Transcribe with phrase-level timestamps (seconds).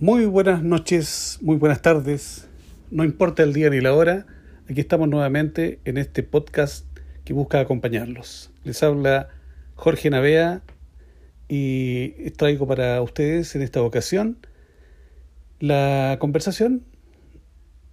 [0.00, 2.46] Muy buenas noches, muy buenas tardes.
[2.92, 4.26] No importa el día ni la hora,
[4.70, 6.86] aquí estamos nuevamente en este podcast
[7.24, 8.52] que busca acompañarlos.
[8.62, 9.28] Les habla
[9.74, 10.62] Jorge Navea
[11.48, 14.38] y traigo para ustedes en esta ocasión
[15.58, 16.84] la conversación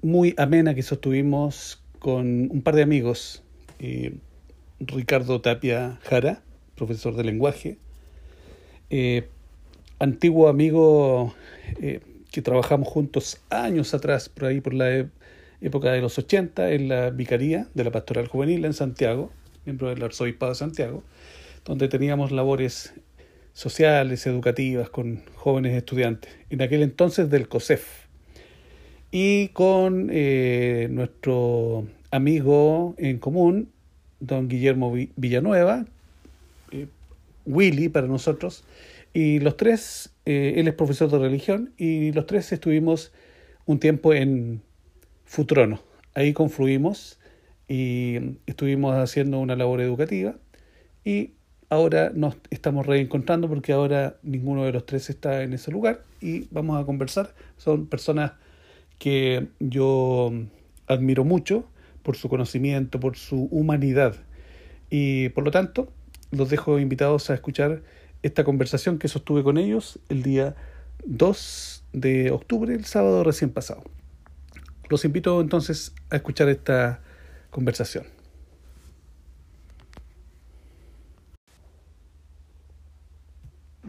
[0.03, 3.41] muy amena que sostuvimos con un par de amigos,
[3.79, 4.15] eh,
[4.79, 6.43] Ricardo Tapia Jara,
[6.75, 7.79] profesor de lenguaje,
[8.91, 9.27] eh,
[9.97, 11.33] antiguo amigo
[11.81, 15.09] eh, que trabajamos juntos años atrás, por ahí por la e-,
[15.61, 19.31] época de los 80, en la Vicaría de la Pastoral Juvenil en Santiago,
[19.65, 21.03] miembro del Arzobispado de Santiago,
[21.63, 22.93] donde teníamos labores
[23.53, 28.05] sociales, educativas, con jóvenes estudiantes, en aquel entonces del COSEF,
[29.11, 33.69] y con eh, nuestro amigo en común,
[34.19, 35.85] don Guillermo Villanueva,
[36.71, 36.87] eh,
[37.45, 38.65] Willy para nosotros,
[39.13, 43.13] y los tres, eh, él es profesor de religión, y los tres estuvimos
[43.65, 44.61] un tiempo en
[45.25, 45.81] Futrono.
[46.13, 47.19] Ahí confluimos
[47.67, 50.35] y estuvimos haciendo una labor educativa
[51.03, 51.33] y
[51.69, 56.47] ahora nos estamos reencontrando porque ahora ninguno de los tres está en ese lugar y
[56.51, 57.33] vamos a conversar.
[57.57, 58.33] Son personas
[58.99, 60.31] que yo
[60.87, 61.65] admiro mucho
[62.03, 64.15] por su conocimiento, por su humanidad.
[64.89, 65.91] Y por lo tanto,
[66.31, 67.81] los dejo invitados a escuchar
[68.25, 70.55] esta conversación que sostuve con ellos el día
[71.05, 73.83] 2 de octubre, el sábado recién pasado.
[74.89, 77.01] Los invito entonces a escuchar esta
[77.51, 78.05] conversación.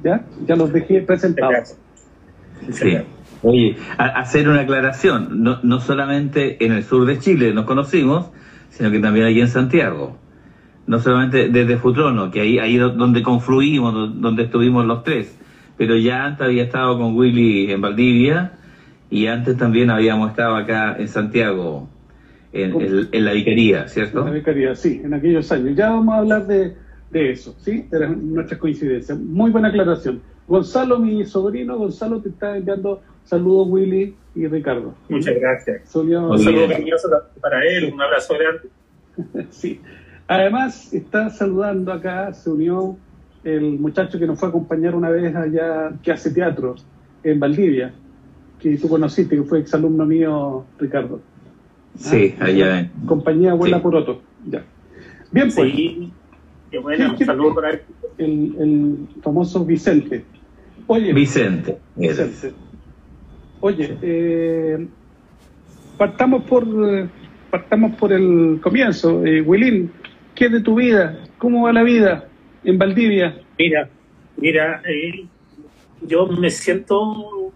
[0.04, 0.26] ¿Ya?
[0.46, 1.76] Ya los dejé presentados.
[2.70, 2.98] Sí.
[3.42, 8.30] Oye, hacer una aclaración, no, no solamente en el sur de Chile nos conocimos,
[8.68, 10.18] sino que también aquí en Santiago.
[10.86, 15.36] No solamente desde Futrono, que ahí, ahí donde confluimos, donde estuvimos los tres,
[15.76, 18.52] pero ya antes había estado con Willy en Valdivia
[19.10, 21.88] y antes también habíamos estado acá en Santiago,
[22.52, 24.20] en, en, la vicaría, ¿cierto?
[24.20, 25.76] En la vicaría, sí, en aquellos años.
[25.76, 26.74] Ya vamos a hablar de,
[27.10, 27.86] de eso, ¿sí?
[27.90, 29.18] De nuestras coincidencias.
[29.18, 30.22] Muy buena aclaración.
[30.46, 34.94] Gonzalo, mi sobrino, Gonzalo te está enviando Saludos Willy y Ricardo.
[35.08, 35.94] Muchas gracias.
[35.94, 37.08] un saludo cariñoso
[37.40, 39.48] para él, un abrazo grande.
[39.50, 39.80] sí.
[40.28, 42.96] Además, está saludando acá, se unió
[43.44, 46.74] el muchacho que nos fue a acompañar una vez allá, que hace teatro
[47.22, 47.92] en Valdivia,
[48.58, 51.20] que tú conociste, que fue exalumno mío, Ricardo.
[51.96, 52.90] Sí, ah, allá.
[53.06, 54.22] Compañía Abuela por Poroto.
[54.50, 54.64] Ya.
[55.30, 55.72] Bien, pues.
[55.72, 56.12] Sí,
[56.70, 57.80] qué bueno, un saludo para él.
[58.18, 60.24] El, el famoso Vicente.
[60.86, 61.78] Oye, Vicente.
[61.94, 62.52] Vicente.
[63.60, 64.86] Oye, eh,
[65.96, 66.66] partamos por
[67.50, 69.24] partamos por el comienzo.
[69.24, 69.90] Eh, Wilín,
[70.36, 71.18] ¿qué es de tu vida?
[71.38, 72.28] ¿Cómo va la vida
[72.62, 73.40] en Valdivia?
[73.58, 73.88] Mira,
[74.36, 75.24] mira, eh,
[76.02, 77.52] yo me siento,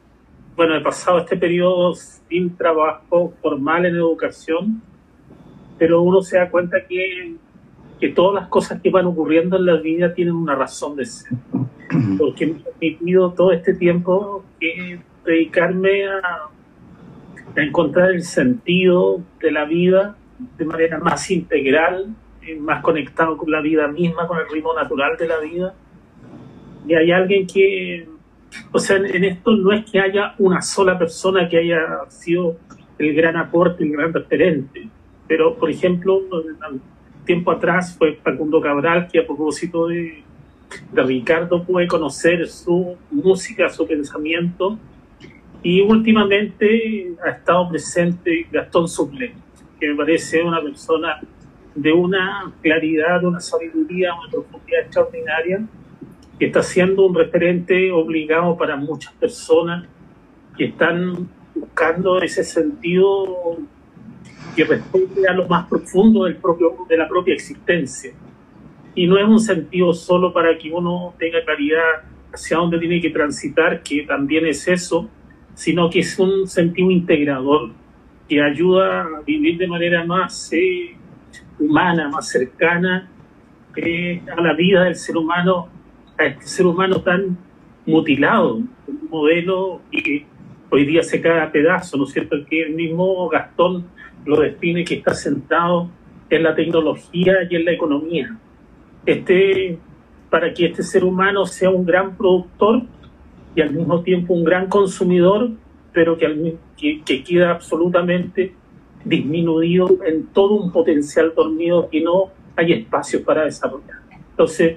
[0.56, 4.82] bueno, he pasado este periodo sin trabajo formal en educación,
[5.78, 7.36] pero uno se da cuenta que,
[8.00, 11.32] que todas las cosas que van ocurriendo en la vida tienen una razón de ser.
[12.18, 16.48] Porque me he permitido todo este tiempo que dedicarme a,
[17.56, 20.16] encontrar el sentido de la vida
[20.56, 25.16] de manera más integral, eh, más conectado con la vida misma, con el ritmo natural
[25.16, 25.74] de la vida.
[26.86, 28.08] Y hay alguien que,
[28.72, 32.56] o sea, en, esto no es que haya una sola persona que haya sido
[32.98, 34.88] el gran aporte, el gran referente,
[35.28, 36.22] pero por ejemplo,
[37.24, 40.22] tiempo atrás fue Facundo Cabral que a propósito de,
[40.92, 44.78] de Ricardo pude conocer su música, su pensamiento
[45.62, 49.34] y últimamente ha estado presente Gastón Suple,
[49.78, 51.20] que me parece una persona
[51.74, 55.66] de una claridad, de una sabiduría, una profundidad extraordinaria,
[56.38, 59.86] que está siendo un referente obligado para muchas personas
[60.56, 63.58] que están buscando ese sentido
[64.56, 68.12] que responde a lo más profundo del propio, de la propia existencia.
[68.94, 72.02] Y no es un sentido solo para que uno tenga claridad
[72.32, 75.08] hacia dónde tiene que transitar, que también es eso,
[75.54, 77.70] sino que es un sentido integrador
[78.28, 80.96] que ayuda a vivir de manera más eh,
[81.60, 83.08] humana, más cercana
[83.76, 85.68] eh, a la vida del ser humano,
[86.18, 87.38] a este ser humano tan
[87.86, 90.26] mutilado, un modelo que
[90.70, 92.36] hoy día se cae a pedazos, ¿no es cierto?
[92.48, 93.86] Que el mismo Gastón
[94.24, 95.90] lo define que está sentado
[96.28, 98.36] en la tecnología y en la economía.
[99.06, 99.78] Este,
[100.28, 102.82] para que este ser humano sea un gran productor
[103.54, 105.50] y al mismo tiempo un gran consumidor,
[105.92, 108.54] pero que, que, que queda absolutamente
[109.04, 114.00] disminuido en todo un potencial dormido y no hay espacio para desarrollar.
[114.30, 114.76] Entonces,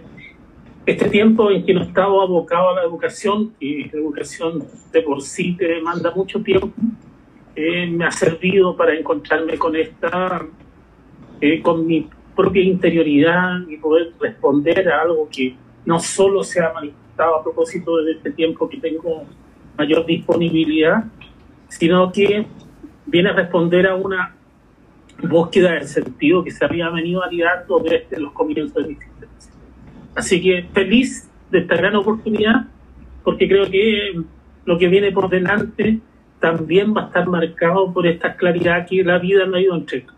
[0.85, 5.21] este tiempo en que no estaba abocado a la educación, y la educación de por
[5.21, 6.69] sí te demanda mucho tiempo,
[7.55, 10.45] eh, me ha servido para encontrarme con esta,
[11.39, 15.55] eh, con mi propia interioridad y poder responder a algo que
[15.85, 19.23] no solo se ha manifestado a propósito de este tiempo que tengo
[19.77, 21.05] mayor disponibilidad,
[21.69, 22.45] sino que
[23.05, 24.35] viene a responder a una
[25.21, 29.53] búsqueda del sentido que se había venido aliando desde los comienzos de mi existencia.
[30.15, 32.67] Así que feliz de esta gran oportunidad,
[33.23, 34.21] porque creo que
[34.65, 35.99] lo que viene por delante
[36.39, 40.13] también va a estar marcado por esta claridad que la vida no ha ido entregando.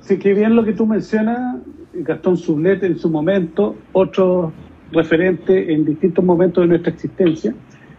[0.00, 1.60] Sí, que bien lo que tú mencionas,
[1.92, 4.52] Gastón Sublet en su momento, otro
[4.92, 7.54] referente en distintos momentos de nuestra existencia,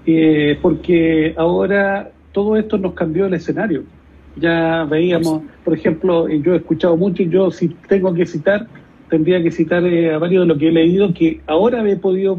[0.06, 3.82] eh, porque ahora todo esto nos cambió el escenario.
[4.36, 8.68] Ya veíamos, por ejemplo, yo he escuchado mucho y yo si tengo que citar,
[9.10, 12.38] tendría que citar eh, a varios de lo que he leído, que ahora he podido,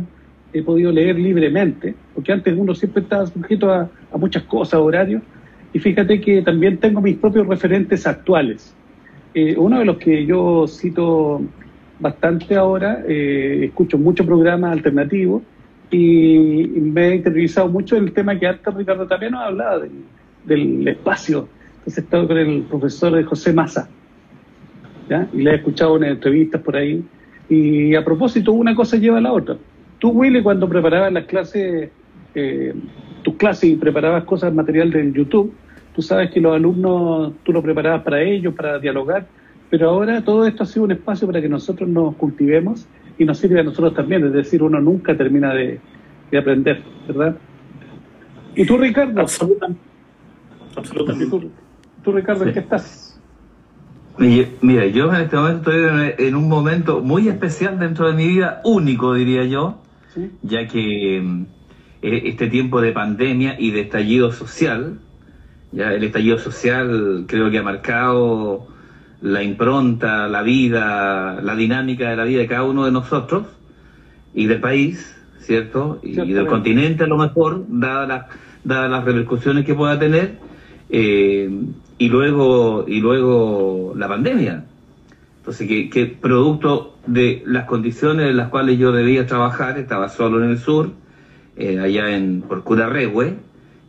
[0.53, 5.21] he podido leer libremente, porque antes uno siempre estaba sujeto a, muchas cosas, horarios,
[5.73, 8.73] y fíjate que también tengo mis propios referentes actuales.
[9.35, 11.43] Eh, uno de los que yo cito
[11.99, 15.43] bastante ahora, eh, escucho muchos programas alternativos,
[15.91, 19.81] y me he interiorizado mucho en el tema que antes Ricardo también nos hablaba
[20.45, 21.49] del, espacio.
[21.79, 23.89] Entonces he estado con el profesor José Massa,
[25.33, 27.03] y le he escuchado unas entrevistas por ahí.
[27.49, 29.57] Y a propósito, una cosa lleva a la otra.
[29.99, 31.91] Tú, Willy, cuando preparabas las clases,
[32.35, 32.75] eh,
[33.23, 35.53] tus clases y preparabas cosas, material del YouTube,
[35.95, 39.27] tú sabes que los alumnos, tú lo preparabas para ellos, para dialogar,
[39.71, 42.87] pero ahora todo esto ha sido un espacio para que nosotros nos cultivemos
[43.19, 45.81] y nos sirve a nosotros también, es decir, uno nunca termina de,
[46.39, 47.37] aprender, ¿verdad?
[48.55, 49.21] ¿Y tú, Ricardo?
[49.21, 49.83] Absolutamente.
[50.77, 51.51] Absolutamente.
[52.05, 53.21] ¿Tú, Ricardo, en qué estás?
[54.19, 58.61] Mira, yo en este momento estoy en un momento muy especial dentro de mi vida,
[58.65, 59.81] único diría yo,
[60.43, 61.47] ya que mm,
[62.03, 64.99] e, este tiempo de pandemia y de estallido social,
[65.71, 68.67] ya el estallido social creo que ha marcado
[69.21, 73.47] la impronta, la vida, la dinámica de la vida de cada uno de nosotros
[74.35, 75.99] y del país, ¿cierto?
[76.03, 78.27] Y, del continente a lo mejor, dadas las,
[78.65, 80.39] dadas las repercusiones que pueda tener.
[80.91, 81.51] Eh,
[81.99, 84.65] y luego, y luego la pandemia.
[85.39, 90.51] Entonces, que, producto de las condiciones en las cuales yo debía trabajar, estaba solo en
[90.51, 90.93] el sur,
[91.57, 93.37] eh, allá en por Curarrehue,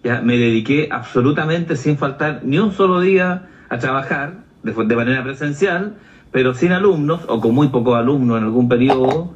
[0.04, 5.96] ya me dediqué absolutamente sin faltar ni un solo día a trabajar de, manera presencial,
[6.32, 9.36] pero sin alumnos o con muy pocos alumnos en algún periodo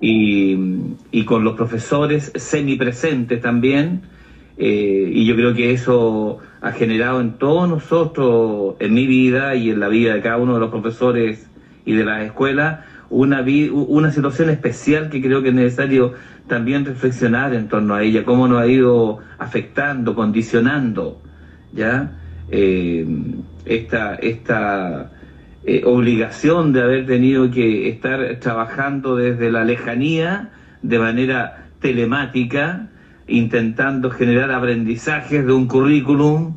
[0.00, 0.56] y,
[1.10, 4.02] y con los profesores semipresentes también.
[4.58, 9.70] Eh, y yo creo que eso ha generado en todos nosotros, en mi vida y
[9.70, 11.48] en la vida de cada uno de los profesores
[11.84, 12.80] y de las escuelas,
[13.10, 16.14] una, una situación especial que creo que es necesario
[16.48, 21.20] también reflexionar en torno a ella, cómo nos ha ido afectando, condicionando,
[21.72, 22.12] ¿ya?
[22.50, 23.06] Eh,
[23.64, 25.10] esta esta
[25.64, 30.50] eh, obligación de haber tenido que estar trabajando desde la lejanía
[30.82, 32.88] de manera telemática,
[33.28, 36.56] intentando generar aprendizajes de un currículum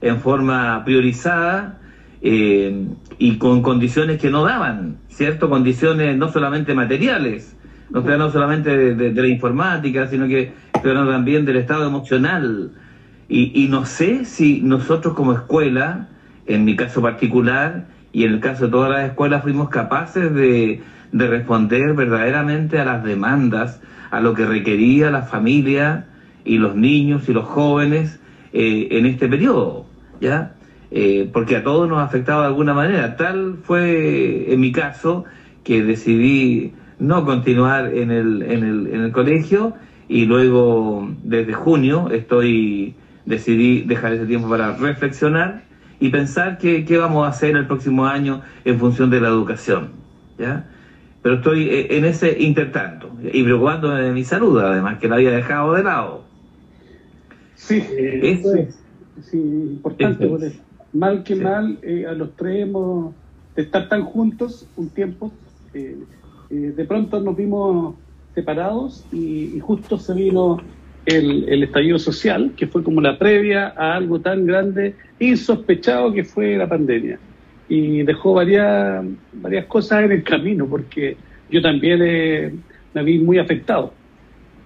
[0.00, 1.78] en forma priorizada
[2.22, 2.86] eh,
[3.18, 5.50] y con condiciones que no daban, ¿cierto?
[5.50, 7.54] Condiciones no solamente materiales,
[7.90, 12.70] no, no solamente de, la informática, sino que pero también del estado emocional.
[13.28, 16.08] Y no sé si nosotros como escuela,
[16.46, 20.80] en mi caso particular, y en el caso de todas las escuelas, fuimos capaces de,
[21.12, 26.06] de responder verdaderamente a las demandas, a lo que requería la familia
[26.44, 28.20] y los niños y los jóvenes
[28.52, 29.86] eh, en este periodo,
[30.20, 30.54] ¿ya?
[30.90, 33.16] Eh, porque a todos nos afectaba de alguna manera.
[33.16, 35.24] Tal fue en mi caso
[35.64, 39.74] que decidí no continuar en el, en el, en el colegio
[40.08, 45.65] y luego desde junio estoy decidí dejar ese tiempo para reflexionar
[46.00, 49.90] y pensar qué, qué vamos a hacer el próximo año en función de la educación,
[50.38, 50.66] ¿ya?
[51.22, 55.32] Pero estoy eh, en ese intertanto y preocupándome de mi salud, además, que la había
[55.32, 56.22] dejado de lado.
[57.56, 57.82] Sí,
[58.22, 58.78] eso es.
[59.22, 60.60] Sí, importante,
[60.92, 63.14] mal que mal, eh, a los tres hemos
[63.56, 65.32] de estar tan juntos un tiempo,
[65.74, 65.96] eh,
[66.50, 67.96] de pronto nos vimos
[68.34, 70.58] separados y, justo se vino
[71.06, 76.56] el, estallido social, que fue como la previa a algo tan grande, insospechado que fue
[76.56, 77.18] la pandemia.
[77.68, 81.16] Y dejó varias, varias cosas en el camino, porque
[81.50, 82.52] yo también eh,
[82.92, 83.92] me vi muy afectado.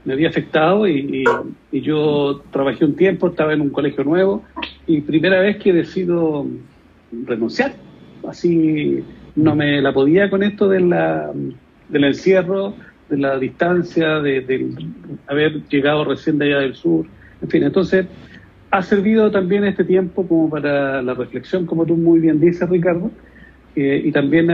[0.05, 1.25] Me había afectado y,
[1.71, 4.43] y, yo trabajé un tiempo, estaba en un colegio nuevo
[4.87, 6.47] y primera vez que decido
[7.27, 7.75] renunciar.
[8.27, 9.05] Así
[9.37, 10.81] no me la podía con esto de
[11.91, 12.75] del encierro,
[13.11, 14.71] de la distancia, de,
[15.27, 17.05] haber llegado recién de allá del sur.
[17.43, 18.07] En fin, entonces
[18.71, 23.11] ha servido también este tiempo como para la reflexión, como tú muy bien dices, Ricardo,
[23.75, 24.51] eh, y también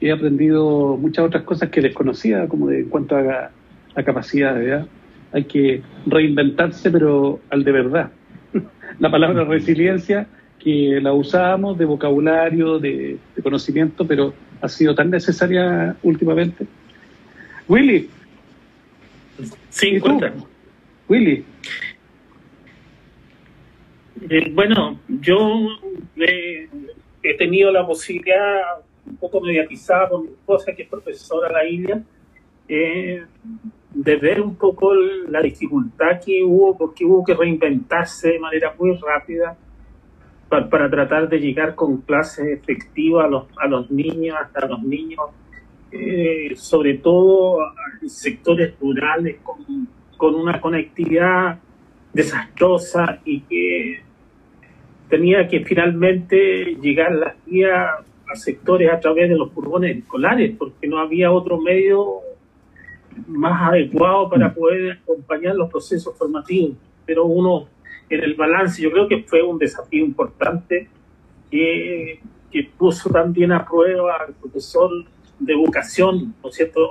[0.00, 3.50] he aprendido muchas otras cosas que desconocía, como de, en cuanto a,
[3.94, 4.86] a capacidades.
[5.32, 8.10] Hay que reinventarse, pero al de verdad.
[8.98, 10.26] la palabra resiliencia,
[10.58, 16.66] que la usábamos de vocabulario, de conocimiento, pero ha sido tan necesaria últimamente
[17.70, 18.10] Willy.
[19.68, 20.00] Sí,
[21.08, 21.44] Willy.
[24.28, 25.68] Eh, bueno, yo
[26.16, 31.64] he tenido la posibilidad, un poco mediatizada por mi esposa, que es profesora de la
[31.64, 32.02] India,
[32.66, 33.24] eh,
[33.94, 38.96] de ver un poco la dificultad que hubo, porque hubo que reinventarse de manera muy
[38.96, 39.56] rápida
[40.48, 44.82] para, para tratar de llegar con clases efectivas a los, a los niños, hasta los
[44.82, 45.20] niños
[45.92, 47.58] eh, sobre todo
[48.00, 51.58] en sectores rurales con, con, una conectividad
[52.12, 54.02] desastrosa y que
[55.08, 57.88] tenía que finalmente llegar la guía
[58.28, 62.20] a sectores a través de los furgones escolares, porque no había otro medio
[63.26, 66.76] más adecuado para poder acompañar los procesos formativos.
[67.04, 67.66] Pero uno,
[68.08, 70.88] en el balance, yo creo que fue un desafío importante
[71.50, 72.20] que,
[72.52, 74.90] que puso también a prueba al profesor
[75.40, 76.88] de vocación, ¿no es cierto?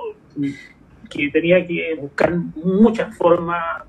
[1.08, 3.84] Que tenía que buscar muchas formas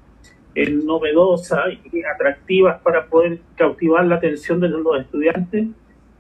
[0.56, 5.68] eh, novedosas y atractivas para poder cautivar la atención de los estudiantes,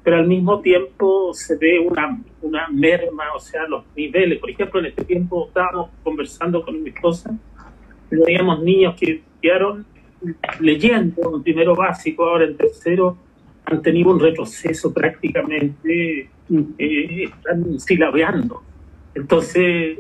[0.03, 4.39] pero al mismo tiempo se ve una, una merma, o sea, los niveles.
[4.39, 7.38] Por ejemplo, en este tiempo estábamos conversando con mi esposa,
[8.10, 9.86] teníamos niños que estudiaron
[10.60, 13.17] leyendo en primero básico, ahora en tercero,
[13.65, 16.30] han tenido un retroceso prácticamente
[16.77, 18.62] eh, están silabeando.
[19.13, 20.00] Entonces,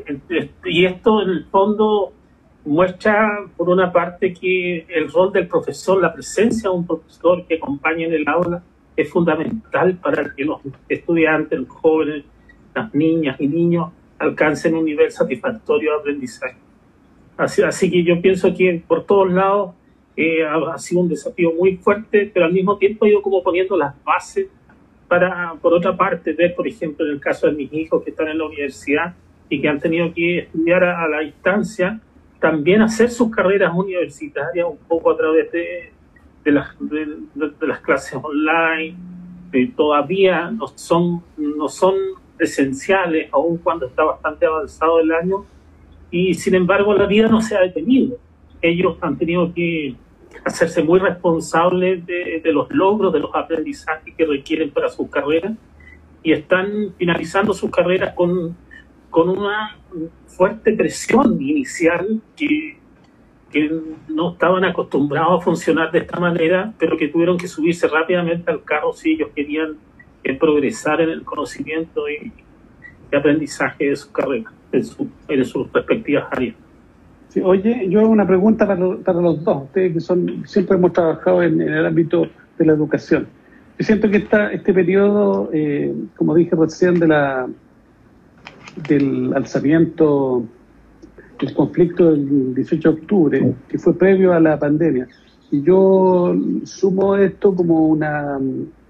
[0.65, 2.13] y esto en el fondo
[2.65, 7.55] muestra, por una parte, que el rol del profesor, la presencia de un profesor que
[7.55, 8.63] acompaña en el aula,
[8.95, 12.23] es fundamental para que los estudiantes, los jóvenes,
[12.75, 16.57] las niñas y niños alcancen un nivel satisfactorio de aprendizaje.
[17.37, 19.71] Así, así que yo pienso que por todos lados
[20.21, 23.77] eh, ha, sido un desafío muy fuerte, pero al mismo tiempo ha ido como poniendo
[23.77, 24.47] las bases
[25.07, 28.29] para, por otra parte, ver, por ejemplo, en el caso de mis hijos que están
[28.29, 29.13] en la universidad
[29.49, 31.99] y que han tenido que estudiar a, la distancia,
[32.39, 35.91] también hacer sus carreras universitarias un poco a través de,
[36.45, 38.95] de, las, de, las clases online,
[39.51, 41.95] que todavía no son, no son
[42.39, 45.45] esenciales, aun cuando está bastante avanzado el año,
[46.09, 48.17] y sin embargo la vida no se ha detenido.
[48.61, 49.95] Ellos han tenido que
[50.43, 55.53] hacerse muy responsables de, los logros, de los aprendizajes que requieren para su carrera
[56.23, 58.55] y están finalizando sus carreras con,
[59.09, 59.77] con una
[60.27, 62.77] fuerte presión inicial que,
[63.51, 63.71] que
[64.07, 68.63] no estaban acostumbrados a funcionar de esta manera, pero que tuvieron que subirse rápidamente al
[68.63, 69.77] carro si ellos querían
[70.23, 72.31] eh, progresar en el conocimiento y,
[73.13, 76.55] aprendizaje de su carrera, en, su, en sus respectivas áreas
[77.39, 81.41] oye, yo hago una pregunta para, para, los dos, ustedes que son siempre hemos trabajado
[81.43, 83.27] en, el ámbito de la educación.
[83.79, 87.47] Yo siento que esta, este periodo, eh, como dije recién, de la,
[88.87, 90.43] del alzamiento
[91.39, 95.07] del conflicto del 18 de octubre, que fue previo a la pandemia,
[95.49, 98.39] y yo sumo esto como una,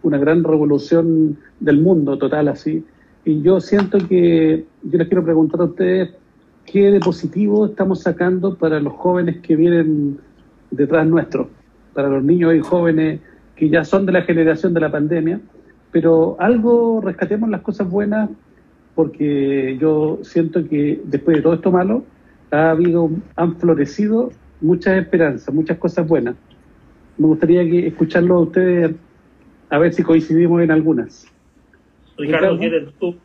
[0.04, 2.84] una gran revolución del mundo total así,
[3.24, 6.10] y yo siento que, yo les quiero preguntar a ustedes,
[6.66, 10.20] qué de positivo estamos sacando para los jóvenes que vienen
[10.70, 11.50] detrás nuestro,
[11.94, 13.20] para los niños y jóvenes
[13.56, 15.40] que ya son de la generación de la pandemia,
[15.92, 18.30] pero algo rescatemos las cosas buenas
[18.96, 22.04] porque yo siento que después de todo esto malo
[22.52, 26.36] ha habido, han florecido muchas esperanzas, muchas cosas buenas.
[27.18, 28.96] Me gustaría que escucharlo a ustedes
[29.70, 31.26] a ver si coincidimos en algunas.
[32.18, 33.16] Ricardo, ¿quieres tú?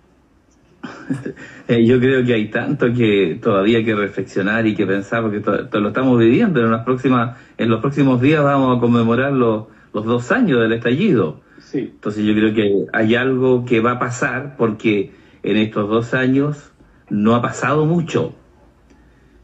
[1.68, 5.40] Eh, yo creo que hay tanto que todavía hay que reflexionar y que pensar, porque
[5.40, 6.60] todo, lo estamos viviendo.
[6.60, 10.74] En, las próximas, en los próximos días vamos a conmemorar los, los dos años del
[10.74, 11.40] estallido.
[11.72, 15.12] Entonces yo creo que hay algo que va a pasar porque
[15.42, 16.70] en estos dos años
[17.10, 18.34] no ha pasado mucho.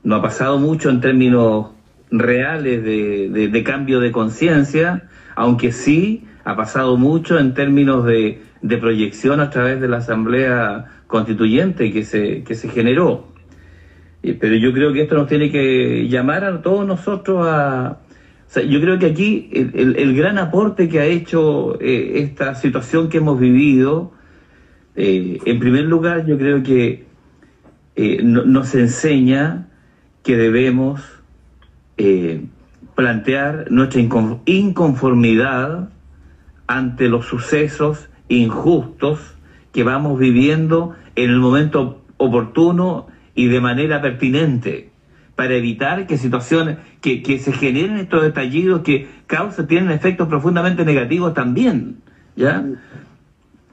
[0.04, 1.68] No ha pasado mucho en términos
[2.10, 8.78] reales de, de, cambio de conciencia, aunque sí ha pasado mucho en términos de, de,
[8.78, 13.26] proyección a través de la Asamblea Constituyente que se, que se generó.
[14.22, 17.98] Pero yo creo que esto nos tiene que llamar a todos nosotros a...
[18.66, 23.18] yo creo que aquí el, el, gran aporte que ha hecho eh, esta situación que
[23.18, 24.12] hemos vivido,
[24.96, 27.04] eh, en primer lugar, yo creo que
[27.94, 29.68] eh, nos enseña
[30.22, 31.02] que debemos
[31.98, 32.46] eh,
[32.94, 34.00] plantear nuestra
[34.46, 35.90] inconformidad
[36.66, 39.18] ante los sucesos injustos
[39.72, 44.90] que vamos viviendo en el momento oportuno y de manera pertinente
[45.34, 50.84] para evitar que situaciones, que, que se generen estos estallidos que causan, tienen efectos profundamente
[50.84, 51.96] negativos también,
[52.36, 52.64] ¿ya?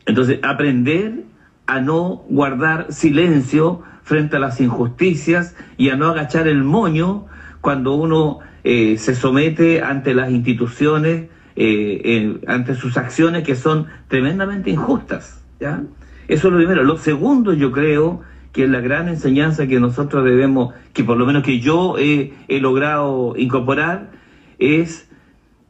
[0.06, 1.26] Entonces, aprender
[1.68, 7.28] a no guardar silencio frente a las injusticias y a no agachar el moño
[7.62, 14.72] cuando uno eh, se somete ante las instituciones, eh, ante sus acciones que son tremendamente
[14.72, 15.44] injustas.
[15.60, 15.84] ¿ya?
[16.30, 16.84] Eso es lo primero.
[16.84, 18.22] Lo segundo, yo creo
[18.54, 22.32] que es la gran enseñanza que nosotros debemos, que por lo menos que yo he,
[22.48, 24.12] logrado incorporar,
[24.60, 25.10] es,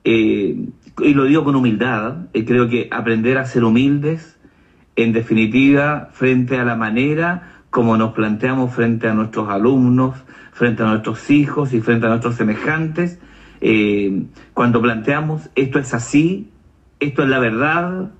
[0.03, 0.67] eh,
[1.01, 4.37] y lo digo con humildad, creo que aprender a ser humildes,
[4.97, 10.17] en definitiva, frente a la manera como nos planteamos frente a nuestros alumnos,
[10.51, 13.19] frente a nuestros hijos y frente a nuestros semejantes,
[13.61, 14.23] eh,
[14.53, 16.49] cuando planteamos esto es así,
[16.99, 18.11] esto es la verdad,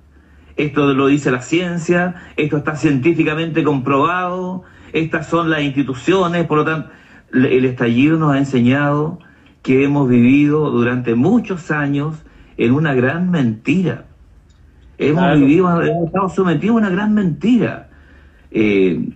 [0.62, 4.62] esto lo dice la ciencia, esto está científicamente comprobado,
[4.92, 6.90] estas son las instituciones, por lo tanto,
[7.32, 9.18] el estallido nos ha enseñado
[9.62, 12.16] que hemos vivido durante muchos años
[12.56, 14.06] en una gran mentira.
[14.98, 17.88] Hemos vivido, hemos estado sometidos a una gran mentira.
[18.50, 19.10] Eh,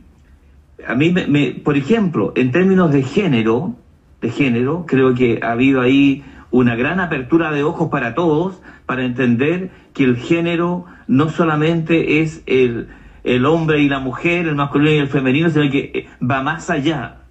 [0.86, 3.74] a mí, me, por ejemplo, en términos de género,
[4.20, 6.24] de género, creo que ha habido ahí
[6.54, 12.44] una gran apertura de ojos para todos, para entender que el género no solamente es
[12.46, 12.90] el,
[13.24, 16.70] el hombre y la mujer, el masculino y el femenino, sino que eh, va más
[16.70, 17.22] allá.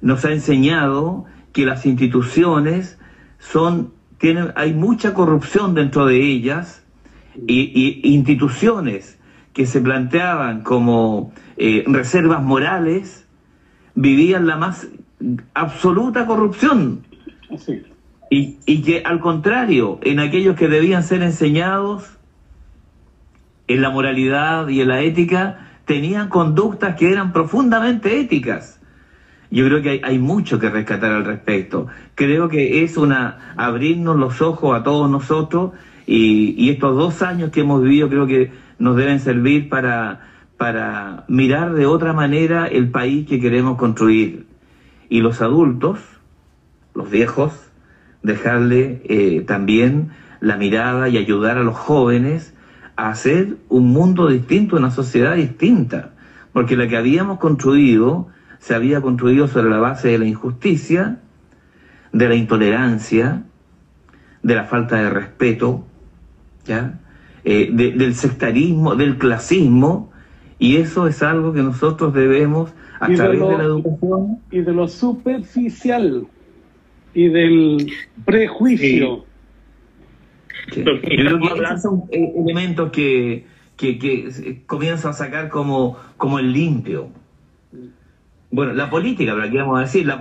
[0.00, 2.98] Nos ha enseñado que las instituciones
[3.38, 6.86] son, tienen, hay mucha corrupción dentro de ellas
[7.46, 9.20] y, y instituciones
[9.52, 13.28] que se planteaban como eh, reservas morales,
[13.94, 14.88] vivían la más
[15.52, 17.04] absoluta corrupción.
[18.30, 22.18] Y, y que al contrario, en aquellos que debían ser enseñados
[23.68, 28.80] en la moralidad y en la ética, tenían conductas que eran profundamente éticas.
[29.50, 31.86] Yo creo que hay, hay, mucho que rescatar al respecto.
[32.16, 35.72] Creo que es una abrirnos los ojos a todos nosotros
[36.06, 40.20] y, y estos dos años que hemos vivido creo que nos deben servir para
[40.56, 44.46] para mirar de otra manera el país que queremos construir.
[45.08, 46.00] Y los adultos,
[46.94, 47.65] los viejos,
[48.26, 50.10] dejarle eh, también
[50.40, 52.52] la mirada y ayudar a los jóvenes
[52.96, 56.10] a hacer un mundo distinto, una sociedad distinta.
[56.52, 61.20] Porque la que habíamos construido se había construido sobre la base de la injusticia,
[62.12, 63.44] de la intolerancia,
[64.42, 65.84] de la falta de respeto,
[66.64, 66.98] ¿ya?
[67.44, 70.10] Eh, del sectarismo, del clasismo,
[70.58, 74.38] y eso es algo que nosotros debemos, a través de, la educación...
[74.50, 76.26] Y de lo superficial,
[77.16, 77.90] y del
[78.26, 79.24] prejuicio.
[80.74, 83.46] Yo creo que esos son eh, elementos que,
[83.78, 87.08] que, que comienzan a sacar como, como el limpio.
[88.50, 90.20] Bueno, la política, pero aquí vamos a decir, la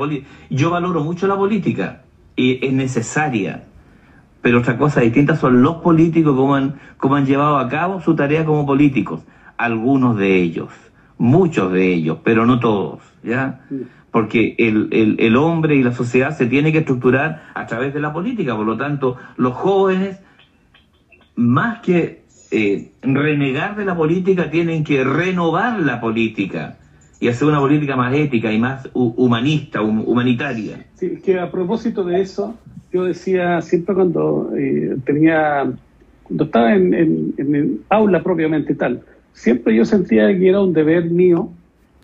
[0.50, 2.04] yo valoro mucho la política
[2.38, 3.66] y es necesaria,
[4.42, 8.16] pero otra cosa distinta son los políticos como han, como han llevado a cabo su
[8.16, 9.22] tarea como políticos
[9.58, 10.70] algunos de ellos,
[11.18, 13.62] muchos de ellos, pero no todos, ¿ya?
[14.16, 18.14] Porque el, el, hombre y la sociedad se tiene que estructurar a través de la
[18.14, 20.22] política, por lo tanto, los jóvenes,
[21.36, 26.78] más que eh, renegar de la política, tienen que renovar la política
[27.20, 30.86] y hacer una política más ética y más humanista, humanitaria.
[30.98, 32.56] Que a propósito de eso,
[32.94, 35.70] yo decía siempre cuando eh, tenía,
[36.24, 39.02] cuando estaba en, en, en, aula propiamente tal,
[39.34, 41.52] siempre yo sentía que era un deber mío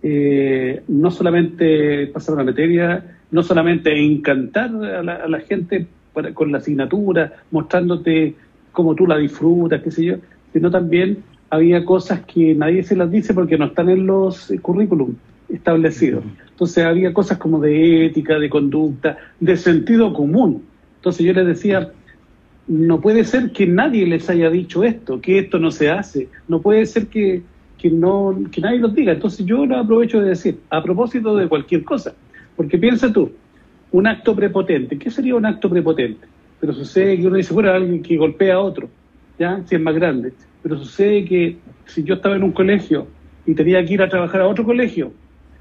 [0.04, 5.88] eh, no solamente pasar una materia, no solamente encantar a la, gente
[6.34, 8.36] con la asignatura, mostrándote
[8.72, 10.16] cómo tú la disfrutas, qué sé yo,
[10.54, 15.16] sino también había cosas que nadie se las dice porque no están en los currículum
[15.50, 16.24] establecidos.
[16.50, 20.64] Entonces había cosas como de ética, de conducta, de sentido común.
[20.98, 21.92] Entonces yo les decía,
[22.68, 26.62] no puede ser que nadie les haya dicho esto, que esto no se hace, no
[26.62, 27.42] puede ser que,
[27.90, 29.14] no, que nadie los diga.
[29.14, 32.14] Entonces yo lo aprovecho de decir, a propósito de cualquier cosa,
[32.56, 33.32] porque piensa tú,
[33.92, 34.98] un acto prepotente.
[34.98, 36.28] ¿Qué sería un acto prepotente?
[36.60, 38.90] Pero sucede que uno dice, bueno, alguien que golpea a otro,
[39.40, 39.62] ¿ya?
[39.66, 40.34] Si es más grande.
[40.62, 43.08] Pero sucede que si yo estaba en un colegio
[43.46, 45.12] y tenía que ir a trabajar a otro colegio,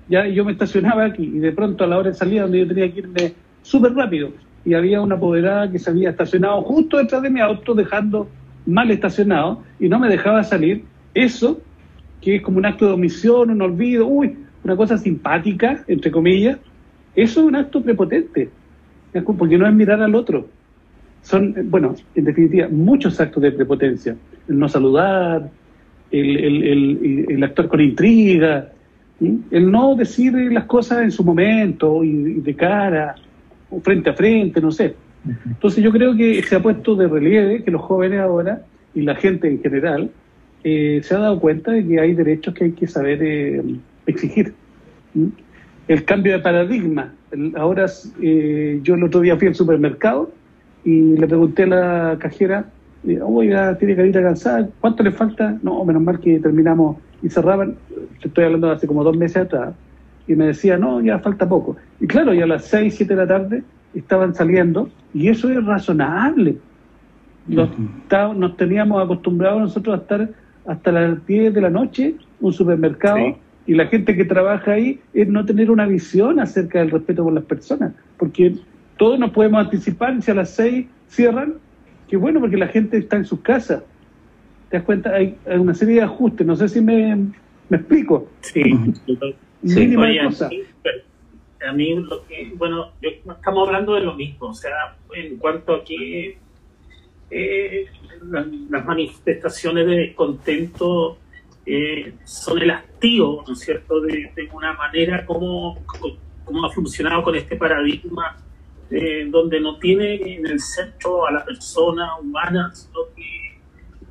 [0.09, 2.67] ya yo me estacionaba aquí y de pronto a la hora de salida donde yo
[2.67, 4.31] tenía que irme súper rápido
[4.65, 8.29] y había una apoderada que se había estacionado justo detrás de mi auto dejando
[8.67, 11.61] mal estacionado y no me dejaba salir, eso,
[12.21, 16.59] que es como un acto de omisión, un olvido, uy, una cosa simpática, entre comillas,
[17.15, 18.51] eso es un acto prepotente,
[19.37, 20.47] porque no es mirar al otro.
[21.23, 24.17] Son, bueno, en definitiva, muchos actos de prepotencia.
[24.49, 25.51] El no saludar,
[26.11, 28.71] el, el, el, actuar con intriga,
[29.21, 33.15] el no decir las cosas en su momento y, de cara,
[33.71, 34.95] o frente a frente, no sé.
[35.47, 38.63] Entonces yo creo que se ha puesto de relieve que los jóvenes ahora
[38.95, 40.11] y la gente en general
[40.65, 43.63] eh, se ha dado cuenta de que hay derechos que hay que saber eh,
[44.07, 44.55] exigir.
[45.89, 47.13] El cambio de paradigma.
[47.57, 47.87] ahora
[48.23, 50.31] eh, yo el otro día fui al supermercado
[50.85, 52.67] y le pregunté a la cajera,
[53.23, 55.59] oiga, tiene carita cansada, ¿cuánto le falta?
[55.63, 57.77] No, menos mal que terminamos y cerraban,
[58.21, 59.75] te estoy hablando de hace como dos meses atrás,
[60.27, 61.77] y me decía, no, ya falta poco.
[62.01, 63.63] Y claro, ya a las seis, siete de la tarde
[63.95, 66.57] estaban saliendo, y eso es razonable.
[67.47, 67.71] Nos,
[68.37, 70.31] nos teníamos acostumbrados nosotros a estar
[70.67, 75.29] hasta las 10 de la noche, un supermercado, y la gente que trabaja ahí es
[75.29, 78.55] no tener una visión acerca del respeto por las personas, porque
[78.97, 81.55] todos nos podemos anticipar si a las 6 cierran,
[82.09, 83.83] que bueno, porque la gente está en sus casas.
[84.69, 85.15] ¿Te das cuenta?
[85.15, 87.17] Hay, una serie de ajustes, no sé si me,
[87.69, 88.29] me explico.
[88.41, 88.63] Sí,
[89.65, 89.95] sí.
[91.67, 95.85] a mí, lo que, bueno, estamos hablando de lo mismo, o sea, en cuanto a
[95.85, 96.39] que
[97.31, 97.87] eh,
[98.23, 101.19] las, manifestaciones de descontento
[101.65, 107.37] eh, son el activo, ¿no es cierto?, de, una manera como, como, ha funcionado con
[107.37, 108.37] este paradigma
[108.91, 113.41] eh, donde no tiene en el centro a la persona humana, sino que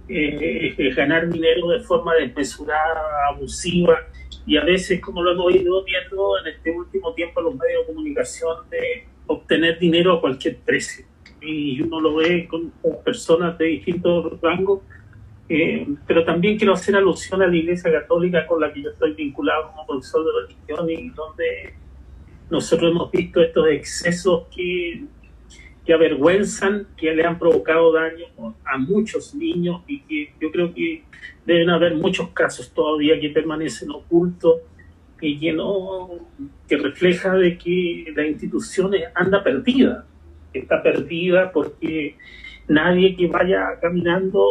[0.07, 3.99] es ganar dinero de forma desmesurada, abusiva,
[4.47, 7.81] y a veces, como lo hemos ido viendo en este último tiempo en los medios
[7.81, 11.05] de comunicación, de obtener dinero a cualquier precio
[11.41, 12.71] y uno lo ve con,
[13.03, 14.81] personas de distintos rangos,
[15.47, 19.13] eh, pero también quiero hacer alusión a la Iglesia Católica con la que yo estoy
[19.13, 21.73] vinculado como profesor de religión y donde
[22.49, 25.03] nosotros hemos visto estos excesos que,
[25.85, 28.25] que avergüenzan, que le han provocado daño
[28.65, 31.03] a muchos niños y que yo creo que
[31.45, 34.61] deben haber muchos casos todavía que permanecen ocultos
[35.21, 36.09] y que no
[36.67, 40.05] que refleja de que la institución anda perdida
[40.53, 42.15] está perdida porque
[42.67, 44.45] nadie que vaya caminando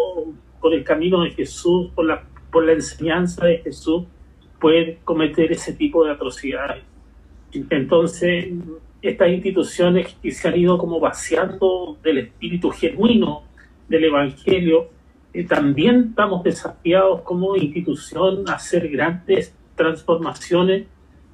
[0.60, 4.04] por el camino de Jesús, por la, por la enseñanza de Jesús,
[4.60, 6.82] puede cometer ese tipo de atrocidades.
[7.70, 8.48] Entonces,
[9.00, 13.44] estas instituciones que se han ido como vaciando del espíritu genuino
[13.88, 14.90] del Evangelio,
[15.32, 20.86] eh, también estamos desafiados como institución a hacer grandes transformaciones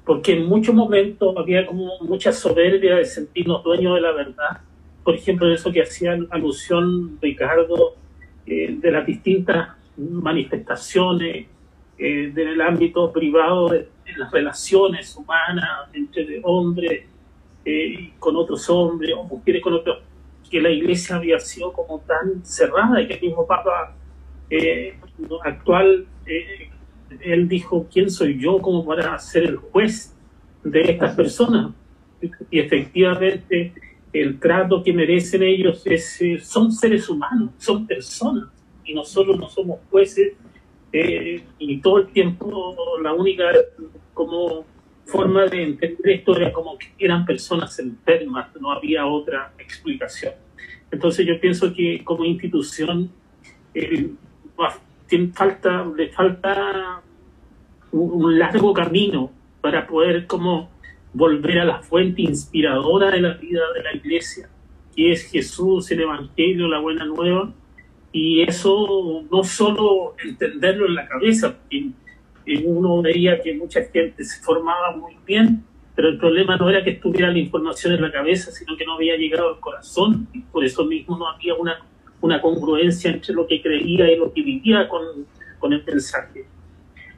[0.05, 4.61] porque en muchos momentos había como mucha soberbia de sentirnos dueños de la verdad.
[5.03, 7.95] Por ejemplo, eso que hacía alusión Ricardo
[8.45, 11.47] eh, de las distintas manifestaciones
[11.97, 17.03] eh, del ámbito privado, de, las relaciones humanas entre hombres
[17.65, 19.97] eh, con otros hombres o mujeres con otros,
[20.49, 23.95] que la iglesia había sido como tan cerrada y que el mismo Papa
[24.49, 24.97] eh,
[25.43, 26.05] actual
[27.21, 30.15] él dijo, ¿quién soy yo como para ser el juez
[30.63, 31.73] de estas personas?
[32.49, 33.73] Y efectivamente
[34.13, 38.49] el trato que merecen ellos es, eh, son seres humanos, son personas,
[38.83, 40.33] y nosotros no somos jueces,
[40.93, 43.43] eh, y todo el tiempo la única
[44.13, 44.65] como
[45.05, 50.33] forma de entender esto era como que eran personas enfermas, no había otra explicación.
[50.89, 53.11] Entonces yo pienso que como institución
[53.73, 54.09] eh,
[55.33, 57.01] falta, le falta
[57.91, 60.69] un, largo camino para poder como
[61.13, 64.49] volver a la fuente inspiradora de la vida de la iglesia,
[64.95, 67.53] que es Jesús, el Evangelio, la buena nueva,
[68.11, 71.93] y eso no solo entenderlo en la cabeza, porque
[72.65, 75.63] uno veía que mucha gente se formaba muy bien,
[75.95, 78.95] pero el problema no era que estuviera la información en la cabeza, sino que no
[78.95, 81.79] había llegado al corazón, y por eso mismo no había una
[82.21, 85.25] una congruencia entre lo que creía y lo que vivía con,
[85.59, 86.45] con el mensaje.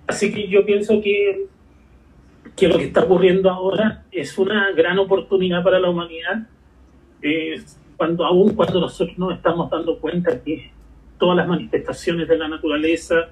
[0.06, 1.48] Así que yo pienso que,
[2.56, 6.48] que lo que está ocurriendo ahora es una gran oportunidad para la humanidad,
[7.22, 7.62] eh,
[7.98, 10.72] cuando aún cuando nosotros nos estamos dando cuenta que
[11.18, 13.30] todas las manifestaciones de la naturaleza,